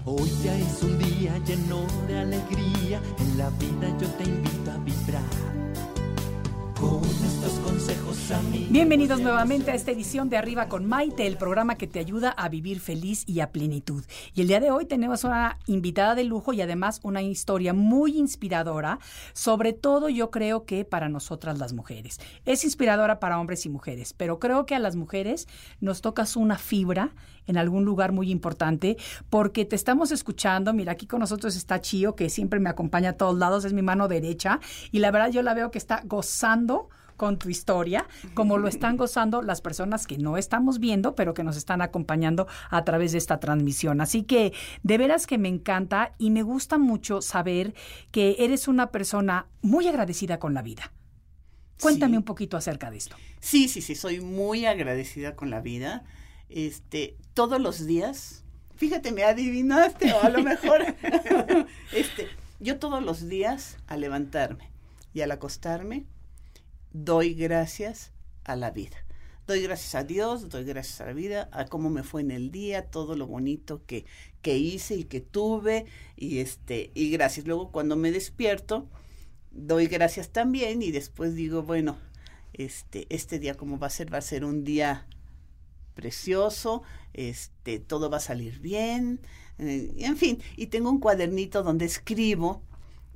Hoy 0.10 0.32
ya 0.42 0.58
es 0.58 0.84
un 0.84 0.98
día 1.00 1.38
lleno 1.40 1.86
de 2.08 2.18
alegría, 2.18 3.02
en 3.20 3.38
la 3.38 3.50
vida 3.50 3.90
yo 4.00 4.08
te 4.12 4.24
invito 4.24 4.72
a 4.72 4.78
vibrar. 4.78 5.22
Con 6.80 7.04
estos 7.04 7.52
consejos. 7.66 8.07
Bienvenidos 8.70 9.22
nuevamente 9.22 9.72
a 9.72 9.76
esta 9.76 9.92
edición 9.92 10.30
de 10.30 10.38
Arriba 10.38 10.68
con 10.68 10.86
Maite, 10.86 11.28
el 11.28 11.38
programa 11.38 11.76
que 11.76 11.88
te 11.88 12.00
ayuda 12.00 12.30
a 12.32 12.50
vivir 12.50 12.80
feliz 12.80 13.24
y 13.28 13.40
a 13.40 13.52
plenitud. 13.52 14.04
Y 14.34 14.42
el 14.42 14.48
día 14.48 14.60
de 14.60 14.72
hoy 14.72 14.86
tenemos 14.86 15.24
una 15.24 15.58
invitada 15.66 16.14
de 16.14 16.24
lujo 16.24 16.52
y 16.52 16.62
además 16.62 17.00
una 17.04 17.22
historia 17.22 17.74
muy 17.74 18.18
inspiradora, 18.18 19.00
sobre 19.34 19.74
todo 19.74 20.10
yo 20.10 20.32
creo 20.32 20.66
que 20.66 20.84
para 20.84 21.10
nosotras 21.10 21.58
las 21.58 21.74
mujeres. 21.74 22.20
Es 22.46 22.64
inspiradora 22.64 23.20
para 23.20 23.40
hombres 23.40 23.66
y 23.66 23.70
mujeres, 23.70 24.14
pero 24.14 24.40
creo 24.40 24.66
que 24.66 24.76
a 24.76 24.80
las 24.80 24.96
mujeres 24.96 25.48
nos 25.80 26.02
tocas 26.02 26.36
una 26.36 26.58
fibra 26.58 27.14
en 27.46 27.58
algún 27.58 27.86
lugar 27.86 28.12
muy 28.12 28.30
importante 28.30 28.98
porque 29.30 29.66
te 29.66 29.76
estamos 29.76 30.12
escuchando. 30.12 30.74
Mira, 30.74 30.92
aquí 30.92 31.08
con 31.08 31.20
nosotros 31.20 31.56
está 31.56 31.82
Chío, 31.82 32.16
que 32.16 32.30
siempre 32.30 32.60
me 32.60 32.70
acompaña 32.70 33.12
a 33.12 33.14
todos 33.14 33.38
lados, 33.38 33.66
es 33.66 33.74
mi 33.74 33.82
mano 33.82 34.08
derecha 34.08 34.60
y 34.92 35.00
la 35.00 35.12
verdad 35.12 35.32
yo 35.32 35.42
la 35.42 35.54
veo 35.54 35.72
que 35.72 35.78
está 35.78 36.02
gozando 36.06 36.90
con 37.18 37.38
tu 37.38 37.50
historia, 37.50 38.08
como 38.36 38.58
lo 38.58 38.68
están 38.68 38.96
gozando 38.96 39.42
las 39.42 39.60
personas 39.62 40.08
que 40.08 40.18
no 40.18 40.38
estamos 40.38 40.80
viendo, 40.80 41.16
pero 41.16 41.34
que 41.34 41.44
nos 41.44 41.58
están 41.58 41.82
acompañando 41.82 42.48
a 42.70 42.84
través 42.86 43.12
de 43.12 43.18
esta 43.18 43.40
transmisión. 43.40 44.00
Así 44.00 44.24
que 44.24 44.54
de 44.84 44.98
veras 44.98 45.28
que 45.28 45.38
me 45.38 45.50
encanta 45.50 46.14
y 46.18 46.30
me 46.30 46.44
gusta 46.44 46.78
mucho 46.78 47.22
saber 47.22 47.74
que 48.12 48.36
eres 48.40 48.68
una 48.68 48.92
persona 48.92 49.48
muy 49.62 49.88
agradecida 49.88 50.40
con 50.40 50.54
la 50.54 50.62
vida. 50.62 50.94
Cuéntame 51.82 52.14
Sí. 52.14 52.18
un 52.18 52.24
poquito 52.24 52.58
acerca 52.58 52.90
de 52.90 52.98
esto. 52.98 53.16
Sí, 53.40 53.68
sí, 53.68 53.82
sí, 53.82 53.94
soy 53.96 54.20
muy 54.22 54.66
agradecida 54.66 55.36
con 55.36 55.50
la 55.50 55.62
vida. 55.62 56.04
Este, 56.50 57.18
todos 57.34 57.60
los 57.62 57.86
días, 57.86 58.44
fíjate, 58.76 59.12
me 59.12 59.24
adivinaste, 59.24 60.14
o 60.14 60.24
a 60.24 60.30
lo 60.30 60.42
mejor, 60.44 60.82
este, 61.94 62.28
yo 62.60 62.80
todos 62.80 63.04
los 63.04 63.28
días 63.28 63.78
al 63.88 64.02
levantarme 64.02 64.72
y 65.14 65.22
al 65.22 65.32
acostarme, 65.32 66.06
doy 67.04 67.34
gracias 67.34 68.12
a 68.44 68.56
la 68.56 68.72
vida. 68.72 68.98
Doy 69.46 69.62
gracias 69.62 69.96
a 69.96 70.04
Dios, 70.04 70.50
doy 70.50 70.66
gracias 70.66 71.00
a 71.00 71.06
la 71.06 71.14
vida, 71.14 71.50
a 71.54 71.66
cómo 71.66 71.90
me 71.90 72.04
fue 72.04 72.22
en 72.22 72.32
el 72.32 72.52
día, 72.52 72.90
todo 72.90 73.16
lo 73.16 73.28
bonito 73.28 73.82
que, 73.86 74.06
que 74.42 74.58
hice 74.58 74.96
y 74.96 75.04
que 75.06 75.22
tuve, 75.22 75.86
y 76.18 76.40
este, 76.40 76.92
y 76.96 77.10
gracias. 77.12 77.48
Luego 77.48 77.72
cuando 77.72 77.96
me 77.96 78.12
despierto, 78.12 78.90
doy 79.52 79.88
gracias 79.88 80.30
también, 80.30 80.82
y 80.82 80.92
después 80.92 81.34
digo, 81.36 81.64
bueno, 81.64 81.98
este, 82.54 83.08
este 83.10 83.40
día 83.40 83.56
cómo 83.56 83.80
va 83.80 83.88
a 83.88 83.92
ser, 83.92 84.14
va 84.14 84.18
a 84.18 84.22
ser 84.22 84.44
un 84.44 84.66
día 84.66 85.08
precioso, 85.94 86.84
este, 87.14 87.80
todo 87.80 88.10
va 88.10 88.18
a 88.18 88.22
salir 88.22 88.60
bien, 88.60 89.22
eh, 89.60 89.94
en 90.00 90.18
fin, 90.18 90.42
y 90.58 90.68
tengo 90.68 90.90
un 90.90 91.00
cuadernito 91.00 91.64
donde 91.64 91.86
escribo 91.86 92.64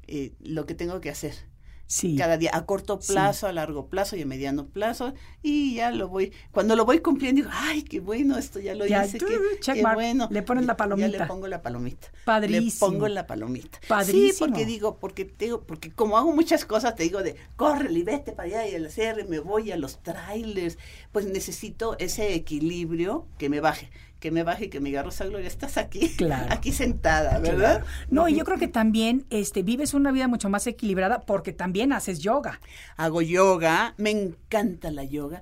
eh, 0.08 0.32
lo 0.40 0.66
que 0.66 0.76
tengo 0.76 1.02
que 1.02 1.10
hacer 1.10 1.51
Sí. 1.92 2.16
cada 2.16 2.38
día, 2.38 2.52
a 2.54 2.66
corto 2.66 3.00
Sí. 3.02 3.12
plazo, 3.12 3.48
a 3.48 3.52
largo 3.52 3.88
plazo 3.88 4.16
y 4.16 4.22
a 4.22 4.26
mediano 4.26 4.66
plazo, 4.68 5.14
y 5.44 5.76
ya 5.76 5.92
lo 5.92 6.08
voy, 6.08 6.32
cuando 6.52 6.78
lo 6.78 6.86
voy 6.86 7.00
cumpliendo, 7.00 7.42
digo, 7.42 7.50
ay, 7.54 7.84
qué 7.84 8.00
bueno, 8.00 8.38
esto 8.38 8.62
ya 8.62 8.76
lo 8.76 8.86
Ya, 8.88 9.06
hice, 9.06 9.18
tú, 9.18 9.26
qué, 9.26 9.38
check 9.60 9.76
qué 9.76 9.84
mark, 9.84 9.96
bueno. 9.96 10.30
le 10.32 10.42
pones 10.42 10.66
la 10.66 10.74
Ya 10.74 10.78
palomita. 10.78 11.08
le 11.10 11.26
pongo 11.26 11.48
la 11.48 11.62
palomita. 11.62 12.08
Padrísimo. 12.24 12.88
Le 12.88 12.94
pongo 12.94 13.08
la 13.10 13.28
palomita. 13.28 13.80
Padrísimo. 13.90 14.32
Sí, 14.32 14.36
porque 14.40 14.66
digo, 14.66 15.00
porque 15.00 15.26
te 15.26 15.46
digo, 15.46 15.64
porque 15.68 15.92
como 15.92 16.18
hago 16.18 16.32
muchas 16.32 16.64
cosas, 16.64 16.96
te 16.96 17.04
digo 17.04 17.24
de, 17.24 17.36
corre 17.58 17.92
y 17.92 18.04
vete 18.04 18.32
para 18.32 18.48
allá 18.48 18.68
y 18.70 18.76
al 18.76 18.86
hacer, 18.86 19.28
me 19.28 19.40
voy 19.40 19.72
a 19.72 19.76
los 19.76 20.02
trailers, 20.02 20.78
pues 21.12 21.26
necesito 21.26 21.98
ese 22.00 22.34
equilibrio 22.36 23.28
que 23.38 23.50
me 23.50 23.60
baje, 23.60 23.90
que 24.22 24.32
me 24.32 24.44
baje 24.44 24.66
y 24.66 24.70
que 24.70 24.80
me 24.80 24.88
diga, 24.90 25.04
Rosa 25.04 25.26
Gloria, 25.26 25.48
estás 25.48 25.76
aquí, 25.78 26.08
Claro. 26.16 26.46
aquí 26.54 26.72
sentada, 26.72 27.40
¿verdad? 27.40 27.80
Claro. 27.82 27.86
No, 28.10 28.30
y 28.30 28.36
yo 28.36 28.46
creo 28.46 28.58
que 28.60 28.68
también 28.70 29.26
este, 29.32 29.64
vives 29.64 29.94
una 29.94 30.12
vida 30.14 30.30
mucho 30.30 30.48
más 30.48 30.66
equilibrada 30.68 31.22
porque 31.22 31.52
también 31.52 31.92
haces 31.92 32.20
yoga. 32.20 32.62
hago 32.96 33.22
yoga, 33.24 33.96
me 33.98 34.12
encanta 34.12 34.92
la 34.92 35.04
yoga. 35.04 35.42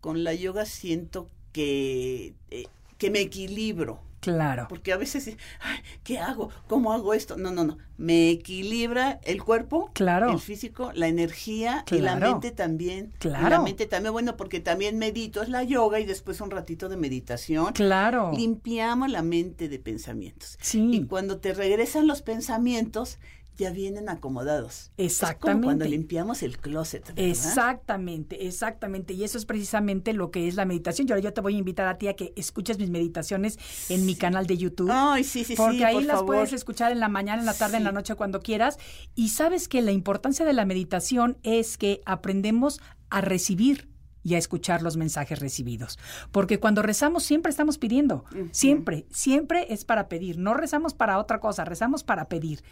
Con 0.00 0.22
la 0.22 0.34
yoga 0.34 0.66
siento 0.66 1.28
que, 1.52 2.34
eh, 2.50 2.66
que 2.98 3.10
me 3.10 3.20
equilibro. 3.20 4.00
Claro. 4.20 4.66
Porque 4.68 4.92
a 4.92 4.96
veces, 4.96 5.28
ay, 5.60 5.78
¿qué 6.04 6.18
hago? 6.18 6.50
¿Cómo 6.68 6.92
hago 6.92 7.14
esto? 7.14 7.36
No, 7.36 7.50
no, 7.50 7.64
no. 7.64 7.78
Me 7.96 8.30
equilibra 8.30 9.20
el 9.24 9.42
cuerpo, 9.42 9.90
Claro. 9.94 10.30
el 10.32 10.38
físico, 10.38 10.90
la 10.94 11.08
energía 11.08 11.84
y 11.90 11.98
la 11.98 12.16
mente 12.16 12.50
también. 12.50 13.12
Y 13.14 13.18
Claro. 13.18 13.48
la 13.48 13.60
mente 13.62 13.86
también, 13.86 14.12
bueno, 14.12 14.36
porque 14.36 14.60
también 14.60 14.98
medito, 14.98 15.42
es 15.42 15.48
la 15.48 15.62
yoga 15.62 16.00
y 16.00 16.06
después 16.06 16.40
un 16.40 16.50
ratito 16.50 16.88
de 16.88 16.96
meditación. 16.96 17.72
Claro. 17.72 18.32
Limpiamos 18.34 19.10
la 19.10 19.22
mente 19.22 19.68
de 19.68 19.78
pensamientos. 19.78 20.58
Sí. 20.60 20.90
Y 20.92 21.06
cuando 21.06 21.38
te 21.38 21.52
regresan 21.54 22.06
los 22.06 22.22
pensamientos, 22.22 23.18
ya 23.56 23.70
vienen 23.70 24.08
acomodados. 24.08 24.90
Es 24.96 25.18
como 25.18 25.30
Exactamente. 25.30 25.64
cuando 25.64 25.84
limpiamos 25.84 26.42
el 26.42 26.58
closet. 26.58 27.06
¿verdad? 27.08 27.24
Exactamente, 27.24 28.46
exactamente. 28.46 29.12
Y 29.12 29.24
eso 29.24 29.36
es 29.38 29.44
precisamente 29.44 30.12
lo 30.12 30.30
que 30.30 30.48
es 30.48 30.54
la 30.54 30.64
meditación. 30.64 31.06
Y 31.08 31.12
ahora 31.12 31.22
yo 31.22 31.32
te 31.32 31.40
voy 31.40 31.56
a 31.56 31.58
invitar 31.58 31.86
a 31.86 31.98
ti 31.98 32.08
a 32.08 32.14
que 32.16 32.32
escuches 32.36 32.78
mis 32.78 32.90
meditaciones 32.90 33.58
en 33.88 34.06
mi 34.06 34.14
canal 34.14 34.46
de 34.46 34.56
YouTube. 34.56 34.90
Ay, 34.90 35.24
sí, 35.24 35.44
sí, 35.44 35.54
porque 35.56 35.78
sí, 35.78 35.84
ahí 35.84 35.94
por 35.94 36.04
las 36.04 36.16
favor. 36.16 36.26
puedes 36.36 36.52
escuchar 36.52 36.92
en 36.92 37.00
la 37.00 37.08
mañana, 37.08 37.40
en 37.40 37.46
la 37.46 37.54
tarde, 37.54 37.76
en 37.76 37.84
la 37.84 37.92
noche, 37.92 38.14
cuando 38.14 38.40
quieras. 38.40 38.78
Y 39.14 39.28
sabes 39.28 39.68
que 39.68 39.82
la 39.82 39.92
importancia 39.92 40.46
de 40.46 40.52
la 40.52 40.64
meditación 40.64 41.36
es 41.42 41.76
que 41.76 42.00
aprendemos 42.06 42.80
a 43.10 43.20
recibir 43.20 43.90
y 44.22 44.34
a 44.34 44.38
escuchar 44.38 44.82
los 44.82 44.96
mensajes 44.96 45.38
recibidos. 45.38 45.98
Porque 46.30 46.60
cuando 46.60 46.82
rezamos 46.82 47.22
siempre 47.22 47.50
estamos 47.50 47.78
pidiendo. 47.78 48.24
Siempre, 48.52 49.06
siempre 49.10 49.66
es 49.70 49.84
para 49.84 50.08
pedir. 50.08 50.38
No 50.38 50.54
rezamos 50.54 50.94
para 50.94 51.18
otra 51.18 51.40
cosa, 51.40 51.64
rezamos 51.64 52.04
para 52.04 52.28
pedir. 52.28 52.62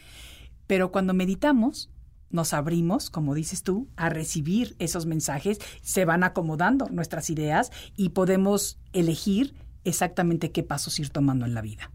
Pero 0.68 0.92
cuando 0.92 1.14
meditamos, 1.14 1.90
nos 2.30 2.52
abrimos, 2.52 3.10
como 3.10 3.34
dices 3.34 3.64
tú, 3.64 3.88
a 3.96 4.10
recibir 4.10 4.76
esos 4.78 5.06
mensajes, 5.06 5.58
se 5.82 6.04
van 6.04 6.22
acomodando 6.22 6.86
nuestras 6.90 7.30
ideas 7.30 7.72
y 7.96 8.10
podemos 8.10 8.78
elegir 8.92 9.54
exactamente 9.84 10.52
qué 10.52 10.62
pasos 10.62 11.00
ir 11.00 11.08
tomando 11.10 11.46
en 11.46 11.54
la 11.54 11.62
vida. 11.62 11.90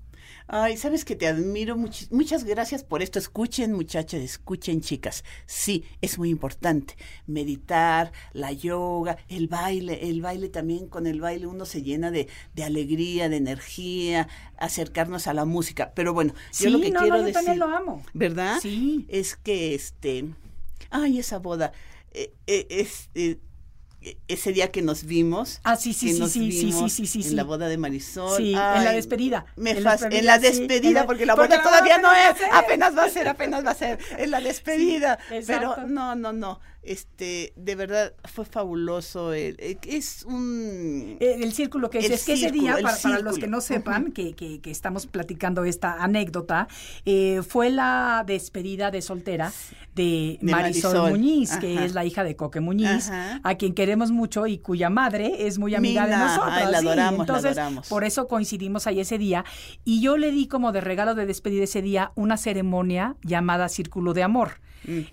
Ay, 0.48 0.78
sabes 0.78 1.06
que 1.06 1.16
te 1.16 1.28
admiro. 1.28 1.76
much- 1.78 2.10
muchas 2.12 2.44
gracias 2.44 2.84
por 2.84 3.02
esto. 3.02 3.18
Escuchen, 3.18 3.72
muchachas, 3.74 4.22
escuchen, 4.22 4.82
chicas. 4.82 5.24
Sí, 5.46 5.84
es 6.02 6.18
muy 6.20 6.30
importante. 6.30 6.96
Meditar, 7.28 8.12
la 8.34 8.52
yoga, 8.52 9.18
el 9.30 9.48
baile. 9.48 10.10
El 10.10 10.22
baile 10.22 10.50
también, 10.50 10.88
con 10.88 11.08
el 11.08 11.22
baile 11.22 11.48
uno 11.48 11.66
se 11.66 11.82
llena 11.82 12.12
de, 12.12 12.28
de 12.56 12.64
alegría, 12.64 13.30
de 13.30 13.38
energía, 13.38 14.28
acercarnos 14.58 15.28
a 15.28 15.34
la 15.34 15.46
música. 15.46 15.94
Pero 15.96 16.14
bueno, 16.14 16.34
Sí, 16.52 16.66
yo 16.66 16.70
lo 16.72 16.82
que 16.82 16.92
no, 16.92 17.00
quiero 17.02 17.16
no, 17.16 17.22
yo 17.22 17.28
decir. 17.28 17.34
también 17.36 17.60
lo 17.60 17.66
amo. 17.76 18.04
¿Verdad? 18.14 18.60
Sí. 18.62 19.06
Es 19.10 19.36
que 19.36 19.74
este. 19.76 20.26
Ay, 20.90 21.20
esa 21.20 21.40
boda. 21.40 21.72
eh, 22.12 22.34
eh, 22.48 22.68
es. 22.70 23.10
eh, 23.16 23.32
eh, 23.32 23.40
ese 24.28 24.52
día 24.54 24.72
que 24.72 24.82
nos 24.82 25.06
vimos. 25.06 25.60
Ah, 25.63 25.76
sí, 25.76 25.94
sí, 25.94 26.08
que 26.08 26.13
sí, 26.13 26.20
nos 26.20 26.32
sí, 26.32 26.52
sí, 26.52 26.66
vimos 26.66 26.92
sí, 26.92 27.06
sí, 27.06 27.24
sí, 27.24 27.30
En 27.30 27.36
la 27.36 27.44
boda 27.44 27.68
de 27.68 27.78
Marisol. 27.78 28.38
Sí, 28.38 28.52
en 28.52 28.84
la 28.84 28.92
despedida. 28.92 29.46
Me 29.56 29.72
En 29.72 29.84
la 29.84 29.92
despedida, 29.92 30.20
en 30.20 30.26
la 30.26 30.39
despedida, 30.39 31.06
porque 31.06 31.26
la 31.26 31.36
boda 31.36 31.62
todavía 31.62 31.98
no 31.98 32.12
es, 32.12 32.36
apenas 32.52 32.98
va 32.98 33.06
a 33.06 33.10
ser, 33.10 33.28
apenas 33.28 33.66
va 33.66 33.72
a 33.72 33.76
ser, 33.76 34.00
en 34.18 34.32
la 34.32 34.42
despedida. 34.42 35.20
Pero 35.48 35.78
no, 35.88 36.16
no, 36.16 36.34
no, 36.34 36.60
este, 36.84 37.54
de 37.56 37.76
verdad 37.76 38.13
fue 38.26 38.46
fabuloso. 38.46 39.34
el- 39.34 39.56
eh, 39.60 39.78
es 39.88 40.24
un... 40.26 41.17
El 41.19 41.54
círculo 41.54 41.89
que 41.89 42.00
es, 42.00 42.10
es 42.10 42.26
que 42.26 42.34
ese 42.34 42.52
día, 42.52 42.78
para, 42.82 42.98
para 42.98 43.19
los 43.19 43.38
que 43.39 43.48
no 43.48 43.62
sepan, 43.62 44.12
que, 44.12 44.34
que- 44.34 44.60
que 44.62 44.72
estamos 44.72 45.08
platicando 45.08 45.63
esta 45.63 46.04
anécdota, 46.04 46.67
eh, 47.06 47.41
fue 47.48 47.69
la 47.69 48.24
despedida 48.26 48.91
de 48.91 49.02
soltera 49.02 49.52
de, 49.96 50.39
De 50.41 50.52
Marisol, 50.52 50.93
Marisol. 50.93 51.12
Muñiz, 51.12 51.58
que 51.58 51.86
es 51.86 51.93
la 51.93 52.04
hija 52.06 52.24
de 52.24 52.36
Coque 52.36 52.60
Muñiz, 52.60 53.10
Ajá. 53.10 53.39
a 53.43 53.56
quien 53.56 53.74
queremos 53.74 54.12
mucho 54.12 54.48
y 54.48 54.58
cuya 54.58 54.89
madre 54.89 55.48
es 55.48 55.60
muy 55.60 55.76
amiga 55.76 56.08
de 56.08 56.17
nosotros. 56.17 56.52
ay, 56.54 56.72
la 56.72 56.80
sí. 56.80 56.88
adoramos, 56.88 57.17
la 57.19 57.24
Entonces, 57.24 57.52
adoramos. 57.52 57.88
por 57.89 58.04
eso 58.04 58.28
coincidimos 58.28 58.88
ahí 58.88 59.00
ese 59.00 59.17
día. 59.17 59.46
Y 59.86 60.02
yo 60.02 60.17
le 60.17 60.32
di 60.32 60.48
como 60.48 60.72
de 60.72 60.82
regalo 60.82 61.15
de 61.15 61.26
despedida 61.26 61.63
ese 61.63 61.82
día 61.82 62.12
una 62.15 62.38
ceremonia 62.38 63.15
llamada 63.24 63.69
Círculo 63.69 64.13
de 64.13 64.24
Amor. 64.24 64.60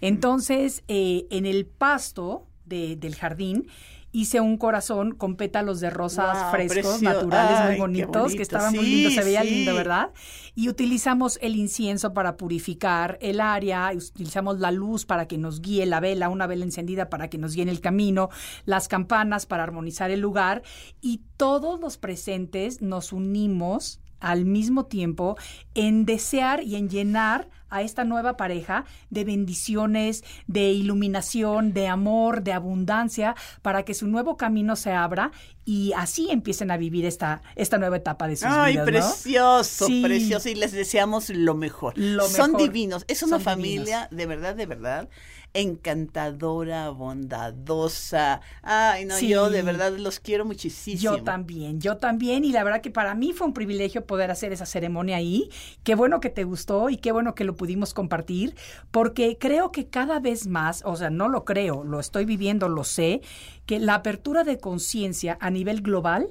Entonces, 0.01 0.83
eh, 0.89 1.27
en 1.31 1.47
el 1.47 1.67
pasto 1.67 2.47
de- 2.65 2.97
del 2.97 3.15
jardín 3.17 3.67
hice 4.13 4.41
un 4.41 4.57
corazón 4.57 5.13
con 5.15 5.37
pétalos 5.37 5.79
de 5.79 5.89
rosas 5.89 6.51
frescos, 6.51 6.99
precio- 6.99 7.09
naturales, 7.09 7.57
Ay, 7.61 7.69
muy 7.71 7.79
bonitos, 7.79 8.35
que 8.35 8.43
estaban 8.43 8.75
muy 8.75 8.85
lindos, 8.85 9.15
se 9.15 9.23
veía 9.23 9.43
sí. 9.43 9.51
lindo, 9.51 9.73
¿verdad? 9.73 10.11
Y 10.57 10.69
utilizamos 10.69 11.39
el 11.43 11.55
incienso 11.55 12.13
para 12.13 12.37
purificar 12.37 13.19
el 13.21 13.41
área, 13.41 13.93
utilizamos 13.95 14.59
la 14.59 14.73
luz 14.73 15.07
para 15.07 15.29
que 15.29 15.39
nos 15.39 15.61
guíe 15.61 15.87
la 15.87 16.01
vela, 16.01 16.29
una 16.29 16.49
vela 16.49 16.65
encendida 16.65 17.09
para 17.09 17.31
que 17.31 17.39
nos 17.39 17.55
guíe 17.55 17.63
en 17.63 17.69
el 17.69 17.81
camino, 17.81 18.31
las 18.65 18.89
campanas 18.89 19.47
para 19.47 19.63
armonizar 19.63 20.11
el 20.11 20.19
lugar 20.19 20.63
y 21.01 21.21
todos 21.37 21.79
los 21.79 21.97
presentes 21.97 22.83
nos 22.83 23.13
unimos 23.13 24.01
al 24.21 24.45
mismo 24.45 24.87
tiempo 24.87 25.37
en 25.75 26.05
desear 26.07 26.63
y 26.63 26.77
en 26.77 26.89
llenar 26.89 27.49
a 27.73 27.83
esta 27.83 28.03
nueva 28.05 28.37
pareja 28.37 28.85
de 29.11 29.23
bendiciones, 29.25 30.25
de 30.49 30.73
iluminación, 30.73 31.73
de 31.73 31.87
amor, 31.87 32.43
de 32.43 32.53
abundancia, 32.53 33.37
para 33.63 33.85
que 33.85 33.95
su 33.95 34.09
nuevo 34.09 34.37
camino 34.37 34.75
se 34.75 34.93
abra 34.93 35.31
y 35.65 35.93
así 35.97 36.29
empiecen 36.31 36.73
a 36.73 36.77
vivir 36.77 37.05
esta, 37.05 37.43
esta 37.55 37.79
nueva 37.79 37.97
etapa 37.99 38.27
de 38.27 38.35
sus 38.37 38.49
Ay, 38.51 38.73
vidas. 38.73 38.87
¿no? 38.87 38.93
precioso, 38.93 39.87
Sí. 39.87 40.03
precioso. 40.03 40.49
Y 40.49 40.57
les 40.57 40.73
deseamos 40.73 41.31
lo 41.31 41.55
mejor. 41.55 41.95
Lo 41.97 42.27
Son 42.27 42.53
mejor. 42.53 42.63
divinos. 42.73 43.05
Es 43.07 43.23
una 43.23 43.37
Son 43.37 43.43
familia, 43.45 44.09
de 44.11 44.27
verdad, 44.27 44.57
de 44.57 44.67
verdad, 44.67 45.09
encantadora, 45.55 46.91
bondadosa. 46.91 48.41
Ay, 48.63 49.05
no, 49.05 49.17
Sí. 49.17 49.29
yo 49.29 49.51
de 49.51 49.63
verdad 49.63 49.97
los 49.97 50.21
quiero 50.21 50.45
muchísimo. 50.45 50.99
Yo 51.01 51.23
también, 51.23 51.81
yo 51.81 51.97
también, 51.97 52.45
y 52.45 52.53
la 52.53 52.65
verdad 52.65 52.81
que 52.81 52.91
para 52.91 53.15
mí 53.15 53.33
fue 53.33 53.47
un 53.47 53.53
privilegio 53.53 54.07
poder 54.07 54.31
hacer 54.31 54.53
esa 54.53 54.67
ceremonia 54.67 55.17
ahí. 55.17 55.51
Qué 55.83 55.95
bueno 55.95 56.21
que 56.21 56.31
te 56.31 56.45
gustó 56.45 56.91
y 56.91 56.97
qué 56.97 57.13
bueno 57.13 57.35
que 57.35 57.45
lo 57.45 57.57
pudimos 57.57 57.95
compartir, 57.95 58.55
porque 58.91 59.39
creo 59.39 59.73
que 59.73 59.89
cada 59.89 60.21
vez 60.21 60.47
más, 60.47 60.83
o 60.85 60.97
sea, 60.97 61.11
no 61.11 61.29
lo 61.29 61.45
creo, 61.45 61.85
lo 61.85 62.01
estoy 62.01 62.25
viviendo, 62.25 62.69
lo 62.69 62.85
sé, 62.85 63.21
que 63.67 63.79
la 63.79 63.95
apertura 63.95 64.45
de 64.45 64.59
conciencia 64.59 65.37
a 65.41 65.51
nivel 65.51 65.83
global 65.83 66.29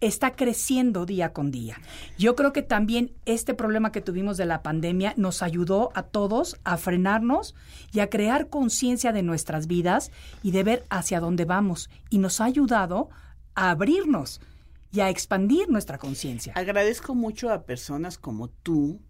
está 0.00 0.34
creciendo 0.34 1.06
día 1.06 1.32
con 1.32 1.50
día. 1.50 1.80
Yo 2.18 2.34
creo 2.34 2.52
que 2.52 2.62
también 2.62 3.12
este 3.26 3.54
problema 3.54 3.92
que 3.92 4.00
tuvimos 4.00 4.36
de 4.36 4.46
la 4.46 4.62
pandemia 4.62 5.14
nos 5.16 5.42
ayudó 5.42 5.90
a 5.94 6.02
todos 6.04 6.58
a 6.64 6.76
frenarnos 6.76 7.54
y 7.92 8.00
a 8.00 8.08
crear 8.08 8.48
conciencia 8.48 9.12
de 9.12 9.22
nuestras 9.22 9.66
vidas 9.66 10.10
y 10.42 10.52
de 10.52 10.62
ver 10.62 10.84
hacia 10.90 11.20
dónde 11.20 11.44
vamos. 11.44 11.90
Y 12.08 12.18
nos 12.18 12.40
ha 12.40 12.44
ayudado 12.44 13.10
a 13.54 13.70
abrirnos 13.70 14.40
y 14.92 15.00
a 15.00 15.10
expandir 15.10 15.68
nuestra 15.68 15.98
conciencia. 15.98 16.52
Agradezco 16.56 17.14
mucho 17.14 17.50
a 17.50 17.62
personas 17.64 18.18
como 18.18 18.48
tú 18.48 19.00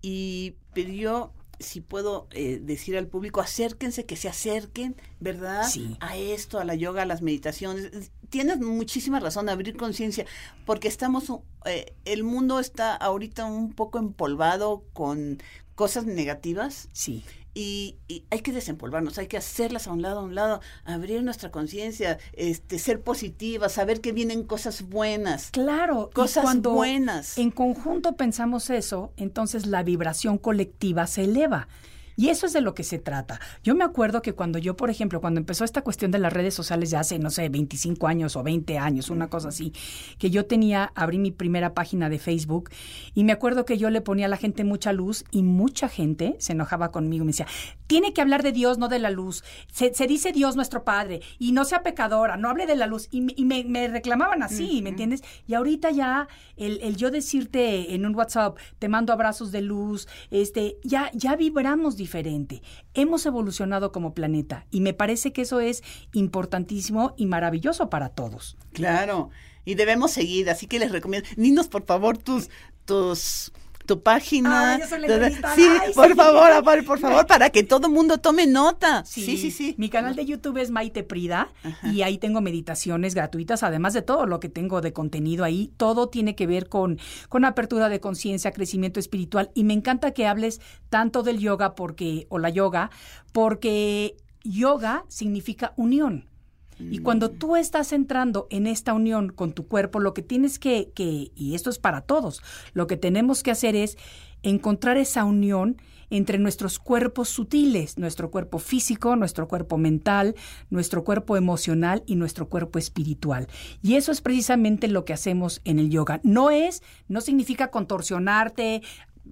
y 0.00 0.56
pidió 0.72 1.32
si 1.60 1.80
puedo 1.80 2.28
eh, 2.30 2.60
decir 2.62 2.96
al 2.96 3.06
público, 3.06 3.40
acérquense, 3.40 4.04
que 4.06 4.16
se 4.16 4.28
acerquen, 4.28 4.96
¿verdad? 5.20 5.68
Sí. 5.68 5.96
A 6.00 6.16
esto, 6.16 6.58
a 6.58 6.64
la 6.64 6.74
yoga, 6.74 7.02
a 7.02 7.06
las 7.06 7.22
meditaciones. 7.22 8.10
Tienes 8.30 8.58
muchísima 8.60 9.20
razón, 9.20 9.48
abrir 9.48 9.76
conciencia, 9.76 10.26
porque 10.66 10.88
estamos, 10.88 11.32
eh, 11.64 11.94
el 12.04 12.24
mundo 12.24 12.58
está 12.60 12.94
ahorita 12.94 13.44
un 13.46 13.72
poco 13.72 13.98
empolvado 13.98 14.84
con 14.92 15.38
cosas 15.74 16.06
negativas 16.06 16.88
Sí. 16.92 17.24
Y, 17.54 17.96
y 18.08 18.24
hay 18.30 18.40
que 18.40 18.52
desempolvarnos, 18.52 19.16
hay 19.18 19.28
que 19.28 19.36
hacerlas 19.36 19.86
a 19.86 19.92
un 19.92 20.02
lado, 20.02 20.20
a 20.20 20.22
un 20.24 20.34
lado, 20.34 20.60
abrir 20.84 21.22
nuestra 21.22 21.50
conciencia, 21.50 22.18
este, 22.32 22.78
ser 22.78 23.00
positivas, 23.02 23.72
saber 23.72 24.00
que 24.00 24.12
vienen 24.12 24.42
cosas 24.42 24.82
buenas. 24.82 25.50
Claro, 25.52 26.10
Cosas 26.12 26.42
cuando 26.42 26.72
buenas. 26.72 27.38
En 27.38 27.50
conjunto 27.50 28.16
pensamos 28.16 28.70
eso, 28.70 29.12
entonces 29.16 29.66
la 29.66 29.82
vibración 29.82 30.38
colectiva 30.38 31.06
se 31.06 31.24
eleva. 31.24 31.68
Y 32.16 32.28
eso 32.28 32.46
es 32.46 32.52
de 32.52 32.60
lo 32.60 32.74
que 32.74 32.84
se 32.84 32.98
trata. 32.98 33.40
Yo 33.62 33.74
me 33.74 33.84
acuerdo 33.84 34.22
que 34.22 34.32
cuando 34.34 34.58
yo, 34.58 34.76
por 34.76 34.90
ejemplo, 34.90 35.20
cuando 35.20 35.40
empezó 35.40 35.64
esta 35.64 35.82
cuestión 35.82 36.10
de 36.10 36.18
las 36.18 36.32
redes 36.32 36.54
sociales 36.54 36.90
ya 36.90 37.00
hace, 37.00 37.18
no 37.18 37.30
sé, 37.30 37.48
25 37.48 38.06
años 38.06 38.36
o 38.36 38.42
20 38.42 38.78
años, 38.78 39.10
una 39.10 39.28
cosa 39.28 39.48
así, 39.48 39.72
que 40.18 40.30
yo 40.30 40.46
tenía, 40.46 40.92
abrí 40.94 41.18
mi 41.18 41.30
primera 41.32 41.74
página 41.74 42.08
de 42.08 42.18
Facebook 42.18 42.70
y 43.14 43.24
me 43.24 43.32
acuerdo 43.32 43.64
que 43.64 43.78
yo 43.78 43.90
le 43.90 44.00
ponía 44.00 44.26
a 44.26 44.28
la 44.28 44.36
gente 44.36 44.64
mucha 44.64 44.92
luz 44.92 45.24
y 45.30 45.42
mucha 45.42 45.88
gente 45.88 46.36
se 46.38 46.52
enojaba 46.52 46.90
conmigo. 46.92 47.24
Me 47.24 47.30
decía, 47.32 47.46
tiene 47.86 48.12
que 48.12 48.20
hablar 48.20 48.42
de 48.42 48.52
Dios, 48.52 48.78
no 48.78 48.88
de 48.88 48.98
la 48.98 49.10
luz. 49.10 49.42
Se, 49.72 49.92
se 49.94 50.06
dice 50.06 50.32
Dios 50.32 50.56
nuestro 50.56 50.84
Padre 50.84 51.20
y 51.38 51.52
no 51.52 51.64
sea 51.64 51.82
pecadora, 51.82 52.36
no 52.36 52.48
hable 52.48 52.66
de 52.66 52.76
la 52.76 52.86
luz. 52.86 53.08
Y, 53.10 53.20
me- 53.22 53.34
y 53.36 53.44
me, 53.44 53.64
me 53.64 53.88
reclamaban 53.88 54.42
así, 54.42 54.80
¿me 54.82 54.90
entiendes? 54.90 55.22
Y 55.46 55.54
ahorita 55.54 55.90
ya 55.90 56.28
el, 56.56 56.78
el 56.82 56.96
yo 56.96 57.10
decirte 57.10 57.94
en 57.94 58.06
un 58.06 58.14
WhatsApp, 58.14 58.56
te 58.78 58.88
mando 58.88 59.12
abrazos 59.12 59.50
de 59.52 59.60
luz, 59.62 60.06
este, 60.30 60.76
ya, 60.84 61.10
ya 61.14 61.36
vibramos 61.36 61.96
diferente. 62.04 62.60
Hemos 62.92 63.24
evolucionado 63.24 63.90
como 63.90 64.12
planeta 64.12 64.66
y 64.70 64.82
me 64.82 64.92
parece 64.92 65.32
que 65.32 65.40
eso 65.40 65.60
es 65.60 65.82
importantísimo 66.12 67.14
y 67.16 67.24
maravilloso 67.24 67.88
para 67.88 68.10
todos. 68.10 68.58
Claro, 68.74 69.30
y 69.64 69.74
debemos 69.74 70.10
seguir, 70.10 70.50
así 70.50 70.66
que 70.66 70.78
les 70.78 70.92
recomiendo, 70.92 71.26
Ninos, 71.38 71.68
por 71.68 71.86
favor, 71.86 72.18
tus, 72.18 72.50
tus, 72.84 73.53
tu 73.86 74.02
página. 74.02 74.74
Ay, 74.74 74.80
yo 74.80 74.86
soy 74.86 75.00
la 75.00 75.06
entrevistada. 75.06 75.54
Sí, 75.54 75.66
Ay, 75.80 75.92
por 75.94 76.14
favor, 76.14 76.52
amor, 76.52 76.84
por 76.84 76.98
favor, 76.98 77.26
para 77.26 77.50
que 77.50 77.62
todo 77.62 77.86
el 77.86 77.92
mundo 77.92 78.18
tome 78.18 78.46
nota. 78.46 79.04
Sí, 79.04 79.36
sí, 79.36 79.50
sí. 79.50 79.74
Mi 79.78 79.88
canal 79.88 80.16
de 80.16 80.24
YouTube 80.24 80.58
es 80.58 80.70
Maite 80.70 81.02
Prida 81.02 81.48
y 81.82 82.02
ahí 82.02 82.18
tengo 82.18 82.40
meditaciones 82.40 83.14
gratuitas, 83.14 83.62
además 83.62 83.92
de 83.92 84.02
todo 84.02 84.26
lo 84.26 84.40
que 84.40 84.48
tengo 84.48 84.80
de 84.80 84.92
contenido 84.92 85.44
ahí. 85.44 85.72
Todo 85.76 86.08
tiene 86.08 86.34
que 86.34 86.46
ver 86.46 86.68
con, 86.68 86.98
con 87.28 87.44
apertura 87.44 87.88
de 87.88 88.00
conciencia, 88.00 88.52
crecimiento 88.52 89.00
espiritual. 89.00 89.50
Y 89.54 89.64
me 89.64 89.74
encanta 89.74 90.12
que 90.12 90.26
hables 90.26 90.60
tanto 90.88 91.22
del 91.22 91.38
yoga 91.38 91.74
porque, 91.74 92.26
o 92.30 92.38
la 92.38 92.50
yoga, 92.50 92.90
porque 93.32 94.16
yoga 94.42 95.04
significa 95.08 95.72
unión. 95.76 96.28
Y 96.78 96.98
cuando 96.98 97.30
tú 97.30 97.56
estás 97.56 97.92
entrando 97.92 98.46
en 98.50 98.66
esta 98.66 98.94
unión 98.94 99.30
con 99.30 99.52
tu 99.52 99.66
cuerpo, 99.66 100.00
lo 100.00 100.14
que 100.14 100.22
tienes 100.22 100.58
que, 100.58 100.90
que, 100.94 101.30
y 101.34 101.54
esto 101.54 101.70
es 101.70 101.78
para 101.78 102.00
todos, 102.00 102.42
lo 102.72 102.86
que 102.86 102.96
tenemos 102.96 103.42
que 103.42 103.50
hacer 103.50 103.76
es 103.76 103.96
encontrar 104.42 104.96
esa 104.96 105.24
unión 105.24 105.76
entre 106.10 106.38
nuestros 106.38 106.78
cuerpos 106.78 107.28
sutiles, 107.28 107.98
nuestro 107.98 108.30
cuerpo 108.30 108.58
físico, 108.58 109.16
nuestro 109.16 109.48
cuerpo 109.48 109.78
mental, 109.78 110.34
nuestro 110.70 111.02
cuerpo 111.02 111.36
emocional 111.36 112.02
y 112.06 112.16
nuestro 112.16 112.48
cuerpo 112.48 112.78
espiritual. 112.78 113.48
Y 113.82 113.94
eso 113.94 114.12
es 114.12 114.20
precisamente 114.20 114.88
lo 114.88 115.04
que 115.04 115.12
hacemos 115.12 115.60
en 115.64 115.78
el 115.78 115.90
yoga. 115.90 116.20
No 116.22 116.50
es, 116.50 116.82
no 117.08 117.20
significa 117.20 117.70
contorsionarte, 117.70 118.82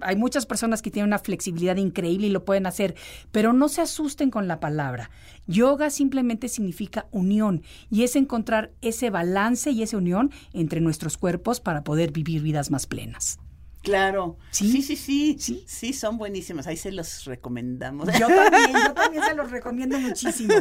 hay 0.01 0.17
muchas 0.17 0.47
personas 0.47 0.83
que 0.83 0.91
tienen 0.91 1.09
una 1.09 1.19
flexibilidad 1.19 1.77
increíble 1.77 2.29
y 2.29 2.31
lo 2.31 2.45
pueden 2.45 2.67
hacer, 2.67 2.95
pero 3.31 3.53
no 3.53 3.69
se 3.69 3.83
asusten 3.83 4.31
con 4.31 4.49
la 4.49 4.61
palabra. 4.61 5.11
Yoga 5.47 5.91
simplemente 5.91 6.49
significa 6.49 7.07
unión 7.11 7.63
y 7.91 8.05
es 8.05 8.17
encontrar 8.17 8.73
ese 8.81 9.11
balance 9.11 9.71
y 9.71 9.83
esa 9.83 9.97
unión 9.97 10.31
entre 10.53 10.81
nuestros 10.81 11.19
cuerpos 11.19 11.61
para 11.61 11.85
poder 11.85 12.13
vivir 12.13 12.43
vidas 12.43 12.71
más 12.71 12.87
plenas. 12.87 13.39
Claro. 13.83 14.37
¿Sí? 14.51 14.71
Sí, 14.71 14.83
sí, 14.83 14.97
sí. 14.97 15.37
¿Sí? 15.41 15.65
Sí, 15.67 15.93
son 15.93 16.17
buenísimas. 16.17 16.67
Ahí 16.69 16.77
se 16.77 16.93
los 16.93 17.25
recomendamos. 17.25 18.09
Yo 18.19 18.29
también, 18.29 18.73
yo 18.73 18.95
también 18.95 19.25
se 19.29 19.35
los 19.35 19.51
recomiendo 19.51 19.99
muchísimo. 19.99 20.55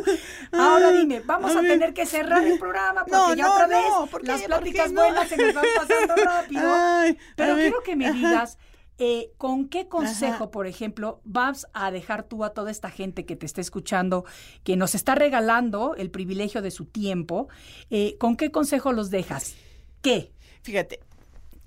Ahora 0.51 0.91
dime, 0.91 1.21
vamos 1.23 1.55
a, 1.55 1.61
tener 1.61 1.93
que 1.93 2.05
cerrar 2.05 2.43
el 2.43 2.57
programa 2.57 3.05
porque 3.05 3.11
No, 3.11 3.35
ya 3.35 3.43
no, 3.43 3.53
otra 3.53 3.67
vez 3.67 3.85
las 4.23 4.41
¿Por 4.41 4.47
pláticas 4.47 4.91
buenas 4.91 5.29
se 5.29 5.37
nos 5.37 5.53
van 5.53 5.65
pasando 5.75 6.15
rápido. 6.25 6.61
Ay, 6.65 7.17
Pero 7.35 7.55
quiero 7.55 7.83
que 7.83 7.95
me 7.95 8.11
digas, 8.11 8.57
eh, 9.03 9.31
¿con 9.39 9.67
qué 9.67 9.87
consejo, 9.87 10.43
Ajá. 10.43 10.51
por 10.51 10.67
ejemplo, 10.67 11.21
vas 11.23 11.65
a 11.73 11.89
dejar 11.89 12.21
tú 12.21 12.43
a 12.43 12.53
toda 12.53 12.69
esta 12.69 12.91
gente 12.91 13.25
que 13.25 13.35
te 13.35 13.47
está 13.47 13.59
escuchando, 13.59 14.25
que 14.63 14.75
nos 14.75 14.93
está 14.93 15.15
regalando 15.15 15.95
el 15.95 16.11
privilegio 16.11 16.61
de 16.61 16.69
su 16.69 16.85
tiempo? 16.85 17.47
eh, 17.89 18.15
¿Con 18.19 18.37
qué 18.37 18.51
consejo 18.51 18.93
los 18.93 19.09
dejas? 19.09 19.55
¿Qué? 20.03 20.31
Fíjate, 20.61 20.99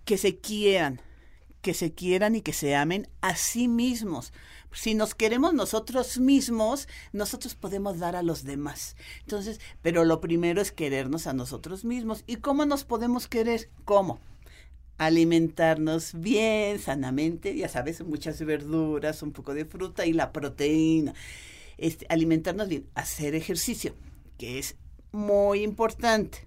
que 0.04 0.16
se 0.16 0.38
quieran, 0.38 1.00
que 1.60 1.74
se 1.74 1.92
quieran 1.92 2.36
y 2.36 2.40
que 2.40 2.52
se 2.52 2.76
amen 2.76 3.08
a 3.20 3.34
sí 3.34 3.66
mismos. 3.66 4.32
Si 4.70 4.94
nos 4.94 5.16
queremos 5.16 5.54
nosotros 5.54 6.20
mismos, 6.20 6.86
nosotros 7.12 7.56
podemos 7.56 7.98
dar 7.98 8.14
a 8.14 8.22
los 8.22 8.44
demás. 8.44 8.94
Entonces, 9.22 9.60
pero 9.82 10.04
lo 10.04 10.20
primero 10.20 10.60
es 10.60 10.70
querernos 10.70 11.26
a 11.26 11.32
nosotros 11.32 11.84
mismos. 11.84 12.22
¿Y 12.28 12.36
cómo 12.36 12.64
nos 12.64 12.84
podemos 12.84 13.26
querer? 13.26 13.70
¿Cómo? 13.84 14.20
Alimentarnos 14.98 16.12
bien, 16.14 16.78
sanamente, 16.78 17.56
ya 17.56 17.68
sabes, 17.68 18.02
muchas 18.04 18.40
verduras, 18.44 19.22
un 19.22 19.32
poco 19.32 19.54
de 19.54 19.64
fruta 19.64 20.06
y 20.06 20.12
la 20.12 20.32
proteína. 20.32 21.14
Este, 21.78 22.06
alimentarnos 22.08 22.68
bien, 22.68 22.86
hacer 22.94 23.34
ejercicio, 23.34 23.94
que 24.38 24.58
es 24.58 24.76
muy 25.12 25.62
importante. 25.62 26.38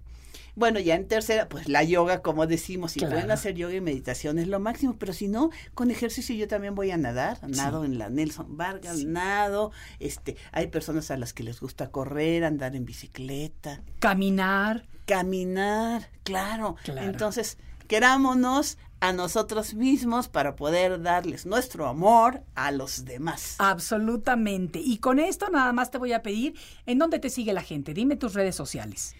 Bueno, 0.54 0.80
ya 0.80 0.96
en 0.96 1.06
tercera, 1.06 1.48
pues 1.48 1.68
la 1.68 1.84
yoga, 1.84 2.20
como 2.20 2.46
decimos, 2.48 2.92
si 2.92 2.98
Claro. 2.98 3.14
pueden 3.14 3.30
hacer 3.30 3.54
yoga 3.54 3.74
y 3.74 3.80
meditación 3.80 4.40
es 4.40 4.48
lo 4.48 4.58
máximo, 4.58 4.96
pero 4.98 5.12
si 5.12 5.28
no, 5.28 5.50
con 5.74 5.90
ejercicio 5.92 6.34
yo 6.34 6.48
también 6.48 6.74
voy 6.74 6.90
a 6.90 6.96
nadar, 6.96 7.38
nado 7.48 7.84
en 7.84 7.96
la 7.98 8.08
Nelson 8.10 8.56
Vargas, 8.56 9.04
nado, 9.04 9.70
este, 10.00 10.36
hay 10.50 10.66
personas 10.66 11.12
a 11.12 11.16
las 11.16 11.32
que 11.32 11.44
les 11.44 11.60
gusta 11.60 11.90
correr, 11.92 12.42
andar 12.44 12.74
en 12.74 12.84
bicicleta, 12.86 13.82
Caminar. 14.00 14.84
caminar, 15.06 16.08
claro. 16.24 16.74
Claro. 16.82 17.02
Entonces, 17.08 17.56
querámonos 17.88 18.78
a 19.00 19.12
nosotros 19.12 19.74
mismos 19.74 20.28
para 20.28 20.56
poder 20.56 21.00
darles 21.02 21.46
nuestro 21.46 21.86
amor 21.86 22.42
a 22.54 22.70
los 22.72 23.04
demás. 23.04 23.54
Absolutamente. 23.58 24.80
Y 24.80 24.98
con 24.98 25.18
esto 25.18 25.48
nada 25.50 25.72
más 25.72 25.90
te 25.90 25.98
voy 25.98 26.12
a 26.12 26.22
pedir, 26.22 26.54
¿en 26.86 26.98
dónde 26.98 27.18
te 27.18 27.30
sigue 27.30 27.52
la 27.52 27.62
gente? 27.62 27.94
Dime 27.94 28.16
tus 28.16 28.34
redes 28.34 28.54
sociales. 28.56 29.14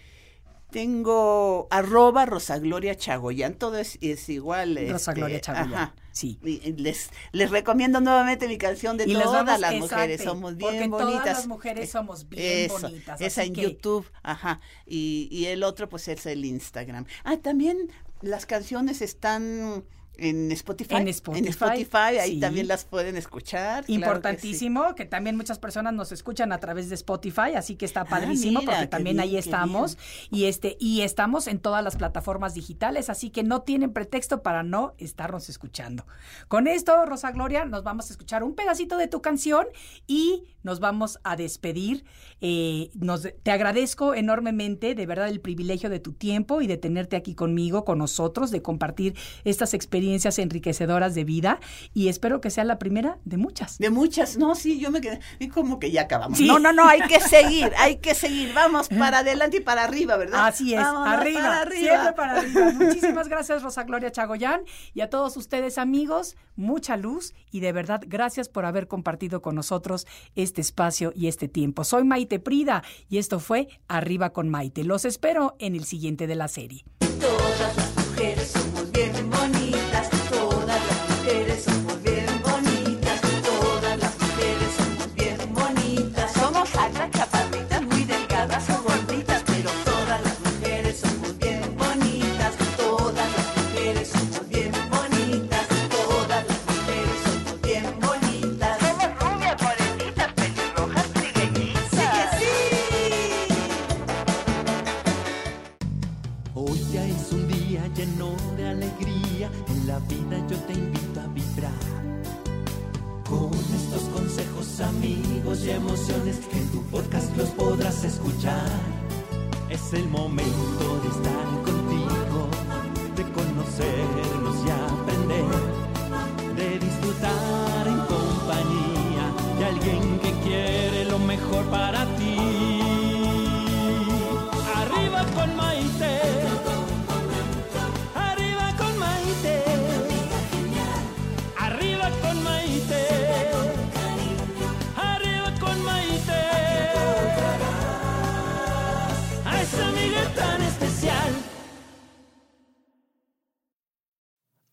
Tengo 0.69 1.67
arroba 1.71 2.27
Rosagloria 2.27 2.93
Chagoyán, 2.95 3.55
todo 3.55 3.77
es, 3.79 3.97
es 4.01 4.29
igual. 4.29 4.75
Rosa 4.87 5.11
este, 5.11 5.13
Gloria 5.19 5.41
Chagoyán, 5.41 5.73
ajá. 5.73 5.95
sí. 6.11 6.37
Y- 6.43 6.73
les, 6.73 7.09
les 7.31 7.49
recomiendo 7.49 7.99
nuevamente 8.01 8.47
mi 8.47 8.59
canción 8.59 8.95
de 8.95 9.05
Y 9.09 9.13
todas 9.13 9.59
las 9.59 9.73
mujeres, 9.75 10.21
somos 10.23 10.55
bien 10.57 10.69
porque 10.69 10.89
todas 10.89 11.05
bonitas. 11.05 11.37
las 11.37 11.47
mujeres 11.47 11.85
Eh, 11.85 11.91
somos 11.91 12.29
bien 12.29 12.65
eso, 12.65 12.79
bonitas, 12.81 13.19
Esa 13.19 13.43
en 13.45 13.53
que- 13.53 13.61
YouTube, 13.63 14.05
ajá. 14.21 14.59
Y, 14.85 15.27
y 15.31 15.45
el 15.47 15.63
otro 15.63 15.89
pues 15.89 16.07
es 16.07 16.27
el 16.27 16.45
Instagram. 16.45 17.05
Ah, 17.23 17.37
también 17.37 17.89
las 18.21 18.45
canciones 18.45 19.01
están 19.01 19.83
En 20.21 20.51
Spotify. 20.51 20.95
En 20.95 21.07
Spotify, 21.07 22.17
ahí 22.19 22.33
sí. 22.33 22.39
también 22.39 22.67
las 22.67 22.85
pueden 22.85 23.15
escuchar. 23.17 23.85
claro 23.85 23.85
que 23.85 23.87
sí. 23.87 23.93
Importantísimo, 23.93 24.95
que, 24.95 25.05
también 25.05 25.35
muchas 25.37 25.59
personas 25.59 25.93
nos 25.93 26.11
escuchan 26.11 26.51
a 26.51 26.59
través 26.59 26.89
de 26.89 26.95
Spotify, 26.95 27.55
así 27.55 27.75
que 27.75 27.85
está 27.85 28.05
padrísimo 28.05 28.59
Ah, 28.59 28.61
mira, 28.61 28.71
porque 28.73 28.87
también 28.87 29.19
ahí 29.19 29.29
bien, 29.29 29.39
estamos 29.39 29.97
y 30.31 30.45
este 30.45 30.77
y 30.79 31.01
estamos 31.01 31.47
en 31.47 31.59
todas 31.59 31.83
las 31.83 31.95
plataformas 31.95 32.53
digitales, 32.53 33.09
así 33.09 33.29
que 33.29 33.43
no 33.43 33.61
tienen 33.61 33.93
pretexto 33.93 34.41
para 34.41 34.63
no 34.63 34.93
estarnos 34.97 35.49
escuchando. 35.49 36.05
Con 36.47 36.67
esto, 36.67 37.05
Rosa 37.05 37.31
Gloria, 37.31 37.65
nos 37.65 37.83
vamos 37.83 38.09
a 38.09 38.13
escuchar 38.13 38.43
un 38.43 38.55
pedacito 38.55 38.97
de 38.97 39.07
tu 39.07 39.21
canción 39.21 39.67
y 40.07 40.43
nos 40.63 40.79
vamos 40.79 41.19
a 41.23 41.35
despedir. 41.35 42.03
Eh, 42.41 42.89
nos, 42.93 43.27
te 43.43 43.51
agradezco 43.51 44.13
enormemente, 44.13 44.95
de 44.95 45.05
verdad, 45.05 45.29
el 45.29 45.41
privilegio 45.41 45.89
de 45.89 45.99
tu 45.99 46.13
tiempo 46.13 46.61
y 46.61 46.67
de 46.67 46.77
tenerte 46.77 47.15
aquí 47.15 47.35
conmigo, 47.35 47.85
con 47.85 47.97
nosotros, 47.97 48.51
de 48.51 48.61
compartir 48.61 49.15
estas 49.43 49.73
experiencias 49.73 50.08
enriquecedoras 50.39 51.15
de 51.15 51.23
vida 51.23 51.59
y 51.93 52.07
espero 52.07 52.41
que 52.41 52.49
sea 52.49 52.63
la 52.63 52.79
primera 52.79 53.17
de 53.25 53.37
muchas. 53.37 53.77
De 53.77 53.89
muchas, 53.89 54.37
no, 54.37 54.55
sí, 54.55 54.79
yo 54.79 54.91
me 54.91 55.01
quedé, 55.01 55.19
y 55.39 55.47
como 55.47 55.79
que 55.79 55.91
ya 55.91 56.03
acabamos. 56.03 56.37
Sí. 56.37 56.47
No, 56.47 56.59
no, 56.59 56.73
no, 56.73 56.87
hay 56.87 57.01
que 57.01 57.19
seguir, 57.19 57.71
hay 57.77 57.97
que 57.97 58.15
seguir, 58.15 58.53
vamos 58.53 58.89
para 58.99 59.19
adelante 59.19 59.57
y 59.57 59.61
para 59.61 59.83
arriba, 59.83 60.17
¿verdad? 60.17 60.47
Así 60.47 60.73
es, 60.73 60.81
Vámonos 60.81 61.07
arriba, 61.07 61.41
para 61.41 61.61
arriba. 61.61 61.91
siempre 61.91 62.13
para 62.13 62.39
arriba. 62.39 62.71
Muchísimas 62.71 63.27
gracias, 63.27 63.63
Rosa 63.63 63.83
Gloria 63.83 64.11
Chagoyán, 64.11 64.61
y 64.93 65.01
a 65.01 65.09
todos 65.09 65.37
ustedes, 65.37 65.77
amigos, 65.77 66.35
mucha 66.55 66.97
luz 66.97 67.33
y 67.51 67.61
de 67.61 67.71
verdad, 67.71 68.01
gracias 68.05 68.49
por 68.49 68.65
haber 68.65 68.87
compartido 68.87 69.41
con 69.41 69.55
nosotros 69.55 70.05
este 70.35 70.61
espacio 70.61 71.11
y 71.15 71.27
este 71.27 71.47
tiempo. 71.47 71.83
Soy 71.83 72.03
Maite 72.03 72.39
Prida 72.39 72.83
y 73.09 73.17
esto 73.17 73.39
fue 73.39 73.67
Arriba 73.87 74.31
con 74.31 74.49
Maite. 74.49 74.83
Los 74.83 75.05
espero 75.05 75.55
en 75.59 75.75
el 75.75 75.85
siguiente 75.85 76.27
de 76.27 76.35
la 76.35 76.47
serie. 76.47 76.83
Todas 77.19 77.75
las 77.75 77.95
mujeres 77.95 78.47
somos 78.51 78.91
bien 78.91 79.28